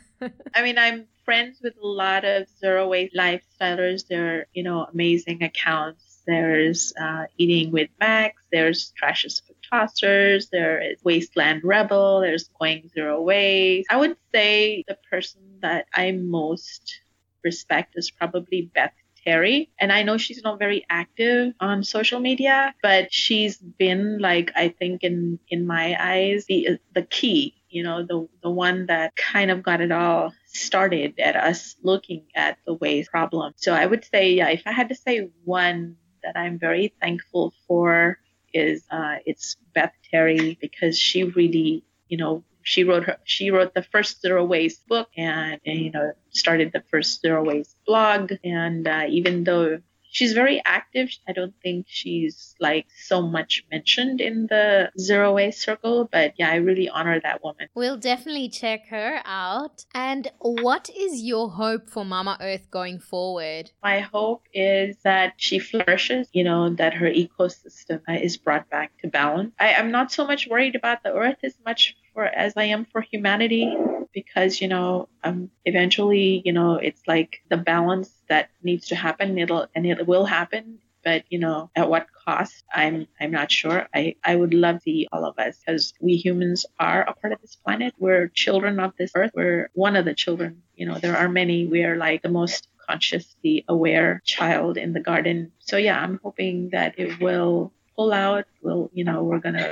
I 0.54 0.62
mean, 0.62 0.78
I'm 0.78 1.06
friends 1.24 1.58
with 1.62 1.74
a 1.82 1.86
lot 1.86 2.24
of 2.24 2.46
zero 2.60 2.88
waste 2.88 3.16
lifestylers. 3.16 4.06
They're, 4.06 4.46
you 4.52 4.62
know, 4.62 4.84
amazing 4.84 5.42
accounts. 5.42 6.11
There's 6.26 6.92
uh, 7.00 7.24
Eating 7.36 7.72
with 7.72 7.90
Max. 8.00 8.42
There's 8.50 8.92
Trash 8.96 9.24
is 9.24 9.40
for 9.40 9.54
Tossers. 9.70 10.50
There 10.50 10.80
is 10.80 10.98
Wasteland 11.02 11.62
Rebel. 11.64 12.20
There's 12.20 12.48
Going 12.58 12.90
Zero 12.94 13.20
Waste. 13.22 13.88
I 13.90 13.96
would 13.96 14.16
say 14.32 14.84
the 14.86 14.98
person 15.10 15.40
that 15.62 15.86
I 15.94 16.12
most 16.12 17.00
respect 17.44 17.94
is 17.96 18.10
probably 18.10 18.70
Beth 18.74 18.92
Terry. 19.24 19.70
And 19.78 19.92
I 19.92 20.02
know 20.02 20.18
she's 20.18 20.42
not 20.42 20.58
very 20.58 20.84
active 20.90 21.54
on 21.60 21.84
social 21.84 22.20
media, 22.20 22.74
but 22.82 23.12
she's 23.12 23.56
been 23.56 24.18
like, 24.18 24.52
I 24.56 24.68
think 24.68 25.02
in, 25.04 25.38
in 25.48 25.66
my 25.66 25.96
eyes, 25.98 26.46
the, 26.46 26.78
the 26.94 27.02
key, 27.02 27.54
you 27.68 27.82
know, 27.82 28.04
the, 28.04 28.28
the 28.42 28.50
one 28.50 28.86
that 28.86 29.14
kind 29.16 29.50
of 29.50 29.62
got 29.62 29.80
it 29.80 29.92
all 29.92 30.32
started 30.46 31.18
at 31.18 31.36
us 31.36 31.76
looking 31.82 32.24
at 32.34 32.58
the 32.66 32.74
waste 32.74 33.10
problem. 33.10 33.52
So 33.56 33.72
I 33.72 33.86
would 33.86 34.04
say, 34.04 34.32
yeah, 34.32 34.48
if 34.48 34.62
I 34.66 34.72
had 34.72 34.88
to 34.90 34.94
say 34.94 35.30
one 35.44 35.96
that 36.22 36.36
I'm 36.36 36.58
very 36.58 36.94
thankful 37.00 37.52
for 37.66 38.18
is, 38.52 38.84
uh, 38.90 39.16
it's 39.26 39.56
Beth 39.74 39.92
Terry 40.10 40.58
because 40.60 40.98
she 40.98 41.24
really, 41.24 41.84
you 42.08 42.16
know, 42.16 42.44
she 42.62 42.84
wrote 42.84 43.04
her 43.04 43.18
she 43.24 43.50
wrote 43.50 43.74
the 43.74 43.82
first 43.82 44.20
zero 44.20 44.44
waste 44.44 44.86
book 44.86 45.08
and, 45.16 45.60
and 45.66 45.78
you 45.80 45.90
know 45.90 46.12
started 46.30 46.70
the 46.72 46.82
first 46.90 47.20
zero 47.20 47.42
waste 47.44 47.76
blog. 47.86 48.32
And 48.44 48.86
uh, 48.86 49.06
even 49.08 49.44
though 49.44 49.80
she's 50.12 50.34
very 50.34 50.62
active. 50.64 51.10
I 51.26 51.32
don't 51.32 51.54
think 51.62 51.86
she's 51.88 52.54
like 52.60 52.86
so 52.96 53.22
much 53.22 53.64
mentioned 53.70 54.20
in 54.20 54.46
the 54.46 54.92
zero 54.98 55.34
waste 55.34 55.62
circle 55.62 56.08
but 56.12 56.34
yeah 56.36 56.50
i 56.50 56.56
really 56.56 56.88
honor 56.88 57.18
that 57.20 57.42
woman. 57.42 57.66
We'll 57.74 57.96
definitely 57.96 58.48
check 58.48 58.86
her 58.88 59.20
out. 59.24 59.84
And 59.94 60.30
what 60.38 60.90
is 60.94 61.22
your 61.22 61.50
hope 61.50 61.88
for 61.90 62.04
mama 62.04 62.36
earth 62.40 62.70
going 62.70 63.00
forward? 63.00 63.70
My 63.82 64.00
hope 64.00 64.42
is 64.52 64.96
that 65.02 65.34
she 65.38 65.58
flourishes 65.58 66.28
you 66.32 66.44
know 66.44 66.70
that 66.70 66.94
her 66.94 67.10
ecosystem 67.10 68.00
is 68.22 68.36
brought 68.36 68.68
back 68.70 68.92
to 69.00 69.08
balance. 69.08 69.52
I, 69.58 69.74
i'm 69.74 69.90
not 69.90 70.12
so 70.12 70.26
much 70.26 70.46
worried 70.46 70.76
about 70.76 71.02
the 71.02 71.12
earth 71.12 71.38
as 71.42 71.54
much 71.64 71.96
for 72.14 72.24
as 72.24 72.54
I 72.56 72.64
am 72.64 72.84
for 72.86 73.00
humanity 73.00 73.74
because 74.12 74.60
you 74.60 74.68
know 74.68 75.08
um, 75.24 75.50
eventually 75.64 76.42
you 76.44 76.52
know 76.52 76.74
it's 76.76 77.02
like 77.06 77.42
the 77.48 77.56
balance 77.56 78.10
that 78.28 78.50
needs 78.62 78.88
to 78.88 78.94
happen 78.94 79.38
it'll 79.38 79.66
and 79.74 79.86
it 79.86 80.06
will 80.06 80.24
happen. 80.24 80.78
But 81.04 81.24
you 81.30 81.40
know 81.40 81.68
at 81.74 81.90
what 81.90 82.06
cost 82.24 82.62
i'm 82.72 83.08
i'm 83.20 83.32
not 83.32 83.50
sure. 83.50 83.88
I 83.94 84.14
i 84.22 84.36
would 84.36 84.54
love 84.54 84.76
to 84.76 84.82
see 84.82 85.08
all 85.12 85.24
of 85.24 85.38
us 85.38 85.58
because 85.58 85.94
we 86.00 86.14
humans 86.16 86.64
are 86.78 87.02
a 87.02 87.12
part 87.14 87.32
of 87.32 87.40
this 87.40 87.56
planet. 87.56 87.94
We're 87.98 88.28
children 88.28 88.78
of 88.78 88.92
this 88.96 89.10
earth. 89.16 89.32
We're 89.34 89.68
one 89.74 89.96
of 89.96 90.04
the 90.04 90.14
children. 90.14 90.62
You 90.76 90.86
know 90.86 90.98
there 90.98 91.16
are 91.16 91.28
many. 91.28 91.66
We 91.66 91.82
are 91.84 91.96
like 91.96 92.22
the 92.22 92.28
most 92.28 92.68
consciously 92.88 93.64
aware 93.68 94.22
child 94.24 94.76
in 94.76 94.92
the 94.92 95.00
garden. 95.00 95.52
So 95.58 95.76
yeah 95.76 95.98
i'm 96.00 96.20
hoping 96.22 96.70
that 96.70 96.98
it 96.98 97.20
will 97.20 97.72
pull 97.96 98.12
out. 98.12 98.44
Will 98.62 98.90
you 98.92 99.04
know 99.04 99.24
we're 99.24 99.40
gonna 99.40 99.70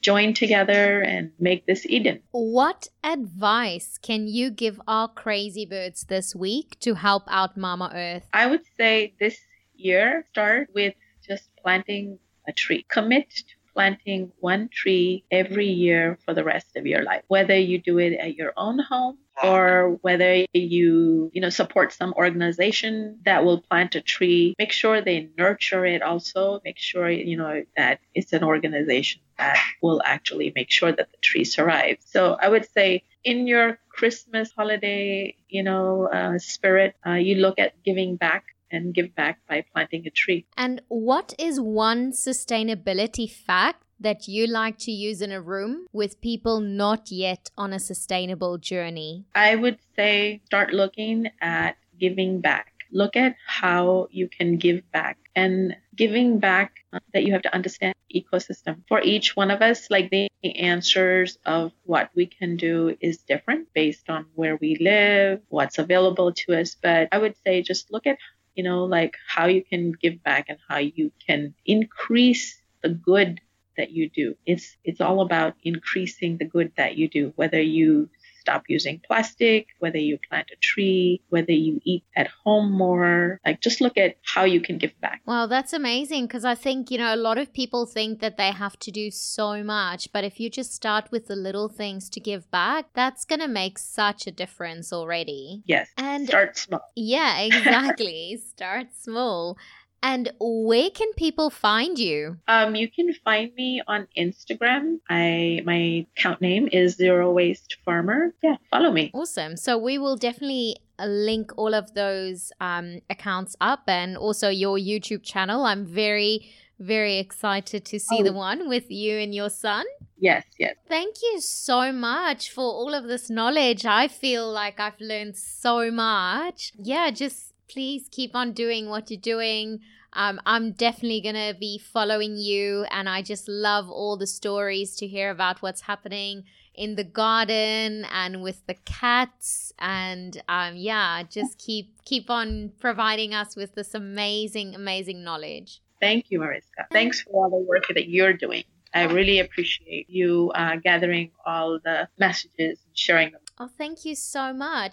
join 0.00 0.34
together 0.34 1.00
and 1.00 1.32
make 1.38 1.66
this 1.66 1.86
Eden. 1.86 2.22
What 2.32 2.88
advice 3.02 3.98
can 4.00 4.26
you 4.26 4.50
give 4.50 4.80
our 4.86 5.08
crazy 5.08 5.66
birds 5.66 6.04
this 6.04 6.34
week 6.34 6.78
to 6.80 6.94
help 6.94 7.24
out 7.28 7.56
Mama 7.56 7.90
Earth? 7.94 8.28
I 8.32 8.46
would 8.46 8.62
say 8.76 9.14
this 9.18 9.38
year 9.74 10.24
start 10.28 10.68
with 10.74 10.94
just 11.26 11.50
planting 11.62 12.18
a 12.48 12.52
tree. 12.52 12.84
Commit 12.88 13.30
to 13.30 13.54
planting 13.74 14.32
one 14.38 14.68
tree 14.68 15.24
every 15.30 15.66
year 15.66 16.18
for 16.24 16.34
the 16.34 16.44
rest 16.44 16.76
of 16.76 16.86
your 16.86 17.02
life. 17.02 17.22
Whether 17.28 17.56
you 17.56 17.78
do 17.78 17.98
it 17.98 18.14
at 18.14 18.34
your 18.34 18.52
own 18.56 18.78
home 18.78 19.18
or 19.42 19.98
whether 20.02 20.44
you, 20.52 21.30
you 21.32 21.40
know, 21.40 21.50
support 21.50 21.92
some 21.92 22.12
organization 22.14 23.18
that 23.24 23.44
will 23.44 23.62
plant 23.62 23.94
a 23.94 24.00
tree, 24.00 24.54
make 24.58 24.72
sure 24.72 25.00
they 25.00 25.30
nurture 25.38 25.86
it 25.86 26.02
also. 26.02 26.60
Make 26.64 26.78
sure, 26.78 27.10
you 27.10 27.36
know, 27.36 27.64
that 27.76 28.00
it's 28.14 28.32
an 28.32 28.44
organization 28.44 29.22
that 29.38 29.58
will 29.82 30.02
actually 30.04 30.52
make 30.54 30.70
sure 30.70 30.92
that 30.92 31.10
the 31.10 31.18
tree 31.22 31.44
survives. 31.44 32.04
So 32.06 32.36
I 32.40 32.48
would 32.48 32.68
say 32.70 33.04
in 33.24 33.46
your 33.46 33.78
Christmas 33.88 34.50
holiday, 34.56 35.36
you 35.48 35.62
know, 35.62 36.06
uh, 36.06 36.38
spirit, 36.38 36.94
uh, 37.06 37.12
you 37.12 37.36
look 37.36 37.58
at 37.58 37.82
giving 37.82 38.16
back 38.16 38.44
and 38.70 38.94
give 38.94 39.14
back 39.14 39.40
by 39.48 39.64
planting 39.72 40.06
a 40.06 40.10
tree. 40.10 40.46
And 40.56 40.82
what 40.88 41.34
is 41.38 41.60
one 41.60 42.12
sustainability 42.12 43.30
fact 43.30 43.84
that 43.98 44.26
you 44.26 44.46
like 44.46 44.78
to 44.78 44.90
use 44.90 45.20
in 45.20 45.30
a 45.30 45.40
room 45.40 45.86
with 45.92 46.20
people 46.20 46.60
not 46.60 47.10
yet 47.10 47.50
on 47.56 47.72
a 47.72 47.78
sustainable 47.78 48.58
journey? 48.58 49.26
I 49.34 49.56
would 49.56 49.78
say 49.94 50.40
start 50.46 50.72
looking 50.72 51.28
at 51.40 51.76
giving 51.98 52.40
back. 52.40 52.72
Look 52.92 53.16
at 53.16 53.36
how 53.46 54.08
you 54.10 54.28
can 54.28 54.56
give 54.56 54.82
back 54.90 55.18
and 55.36 55.76
giving 55.94 56.38
back 56.38 56.72
uh, 56.92 56.98
that 57.12 57.24
you 57.24 57.32
have 57.32 57.42
to 57.42 57.54
understand 57.54 57.94
ecosystem 58.12 58.82
for 58.88 59.00
each 59.00 59.36
one 59.36 59.50
of 59.50 59.62
us 59.62 59.90
like 59.90 60.10
the 60.10 60.28
answers 60.56 61.38
of 61.46 61.72
what 61.84 62.10
we 62.14 62.26
can 62.26 62.56
do 62.56 62.96
is 63.00 63.18
different 63.18 63.68
based 63.72 64.10
on 64.10 64.26
where 64.34 64.56
we 64.56 64.76
live 64.80 65.40
what's 65.48 65.78
available 65.78 66.32
to 66.32 66.58
us 66.58 66.76
but 66.82 67.08
i 67.12 67.18
would 67.18 67.36
say 67.44 67.62
just 67.62 67.92
look 67.92 68.06
at 68.06 68.18
you 68.60 68.64
know 68.68 68.84
like 68.84 69.16
how 69.26 69.46
you 69.46 69.64
can 69.64 69.92
give 69.92 70.22
back 70.22 70.44
and 70.50 70.58
how 70.68 70.76
you 70.76 71.10
can 71.26 71.54
increase 71.64 72.60
the 72.82 72.90
good 72.90 73.40
that 73.78 73.90
you 73.90 74.10
do. 74.10 74.36
It's 74.44 74.76
it's 74.84 75.00
all 75.00 75.22
about 75.22 75.54
increasing 75.62 76.36
the 76.36 76.44
good 76.44 76.72
that 76.76 76.96
you 76.98 77.08
do, 77.08 77.32
whether 77.36 77.62
you 77.62 78.10
stop 78.40 78.64
using 78.68 79.00
plastic, 79.06 79.68
whether 79.78 79.98
you 79.98 80.18
plant 80.28 80.48
a 80.52 80.56
tree, 80.56 81.22
whether 81.28 81.52
you 81.52 81.80
eat 81.84 82.04
at 82.16 82.28
home 82.44 82.72
more. 82.72 83.40
Like 83.44 83.60
just 83.60 83.80
look 83.80 83.96
at 83.96 84.16
how 84.24 84.44
you 84.44 84.60
can 84.60 84.78
give 84.78 84.98
back. 85.00 85.20
Well, 85.26 85.48
that's 85.48 85.72
amazing 85.72 86.26
because 86.26 86.44
I 86.44 86.54
think, 86.54 86.90
you 86.90 86.98
know, 86.98 87.14
a 87.14 87.16
lot 87.16 87.38
of 87.38 87.52
people 87.52 87.86
think 87.86 88.20
that 88.20 88.36
they 88.36 88.50
have 88.50 88.78
to 88.80 88.90
do 88.90 89.10
so 89.10 89.62
much, 89.62 90.12
but 90.12 90.24
if 90.24 90.40
you 90.40 90.50
just 90.50 90.74
start 90.74 91.10
with 91.10 91.26
the 91.26 91.36
little 91.36 91.68
things 91.68 92.08
to 92.10 92.20
give 92.20 92.50
back, 92.50 92.86
that's 92.94 93.24
going 93.24 93.40
to 93.40 93.48
make 93.48 93.78
such 93.78 94.26
a 94.26 94.30
difference 94.30 94.92
already. 94.92 95.62
Yes. 95.66 95.88
And 95.96 96.26
start 96.26 96.56
small. 96.56 96.80
Yeah, 96.96 97.40
exactly. 97.40 98.40
start 98.46 98.88
small. 98.94 99.56
And 100.02 100.32
where 100.40 100.90
can 100.90 101.12
people 101.14 101.50
find 101.50 101.98
you? 101.98 102.38
Um, 102.48 102.74
you 102.74 102.90
can 102.90 103.12
find 103.12 103.54
me 103.54 103.82
on 103.86 104.08
Instagram. 104.16 105.00
I 105.08 105.62
my 105.64 106.06
account 106.16 106.40
name 106.40 106.68
is 106.72 106.96
Zero 106.96 107.30
Waste 107.32 107.76
Farmer. 107.84 108.34
Yeah, 108.42 108.56
follow 108.70 108.90
me. 108.90 109.10
Awesome. 109.12 109.56
So 109.56 109.76
we 109.76 109.98
will 109.98 110.16
definitely 110.16 110.76
uh, 110.98 111.06
link 111.06 111.52
all 111.56 111.74
of 111.74 111.94
those 111.94 112.50
um, 112.60 113.00
accounts 113.10 113.56
up, 113.60 113.82
and 113.86 114.16
also 114.16 114.48
your 114.48 114.78
YouTube 114.78 115.22
channel. 115.22 115.64
I'm 115.64 115.84
very 115.84 116.50
very 116.80 117.18
excited 117.18 117.84
to 117.84 118.00
see 118.00 118.20
oh. 118.20 118.22
the 118.22 118.32
one 118.32 118.68
with 118.68 118.90
you 118.90 119.18
and 119.18 119.34
your 119.34 119.50
son. 119.50 119.84
Yes, 120.18 120.44
yes. 120.58 120.76
Thank 120.88 121.16
you 121.22 121.40
so 121.40 121.92
much 121.92 122.50
for 122.50 122.64
all 122.64 122.94
of 122.94 123.04
this 123.04 123.30
knowledge. 123.30 123.84
I 123.84 124.08
feel 124.08 124.50
like 124.50 124.80
I've 124.80 125.00
learned 125.00 125.36
so 125.36 125.90
much. 125.90 126.72
Yeah, 126.78 127.10
just 127.10 127.49
please 127.70 128.08
keep 128.10 128.34
on 128.34 128.52
doing 128.52 128.88
what 128.88 129.10
you're 129.10 129.20
doing. 129.20 129.80
Um, 130.12 130.40
I'm 130.44 130.72
definitely 130.72 131.20
going 131.20 131.36
to 131.36 131.56
be 131.58 131.78
following 131.78 132.36
you, 132.36 132.84
and 132.90 133.08
I 133.08 133.22
just 133.22 133.48
love 133.48 133.88
all 133.88 134.16
the 134.16 134.26
stories 134.26 134.96
to 134.96 135.06
hear 135.06 135.30
about 135.30 135.62
what's 135.62 135.82
happening 135.82 136.44
in 136.74 136.96
the 136.96 137.04
garden 137.04 138.06
and 138.12 138.42
with 138.42 138.66
the 138.66 138.74
cats. 138.84 139.72
And 139.78 140.40
um, 140.48 140.76
yeah 140.76 141.22
just 141.24 141.58
keep 141.58 142.02
keep 142.04 142.30
on 142.30 142.72
providing 142.80 143.34
us 143.34 143.56
with 143.56 143.74
this 143.74 143.94
amazing 143.94 144.74
amazing 144.74 145.22
knowledge. 145.22 145.80
Thank 146.00 146.30
you 146.30 146.38
mariska. 146.38 146.86
Thanks 146.92 147.22
for 147.22 147.30
all 147.32 147.50
the 147.50 147.64
work 147.68 147.86
that 147.88 148.08
you're 148.08 148.32
doing. 148.32 148.64
I 148.94 149.04
really 149.04 149.38
appreciate 149.40 150.08
you 150.08 150.50
uh, 150.54 150.76
gathering 150.76 151.30
all 151.44 151.78
the 151.84 152.08
messages 152.18 152.78
and 152.86 152.96
sharing 152.96 153.32
them. 153.32 153.40
Oh 153.58 153.68
thank 153.76 154.04
you 154.04 154.14
so 154.14 154.52
much 154.52 154.92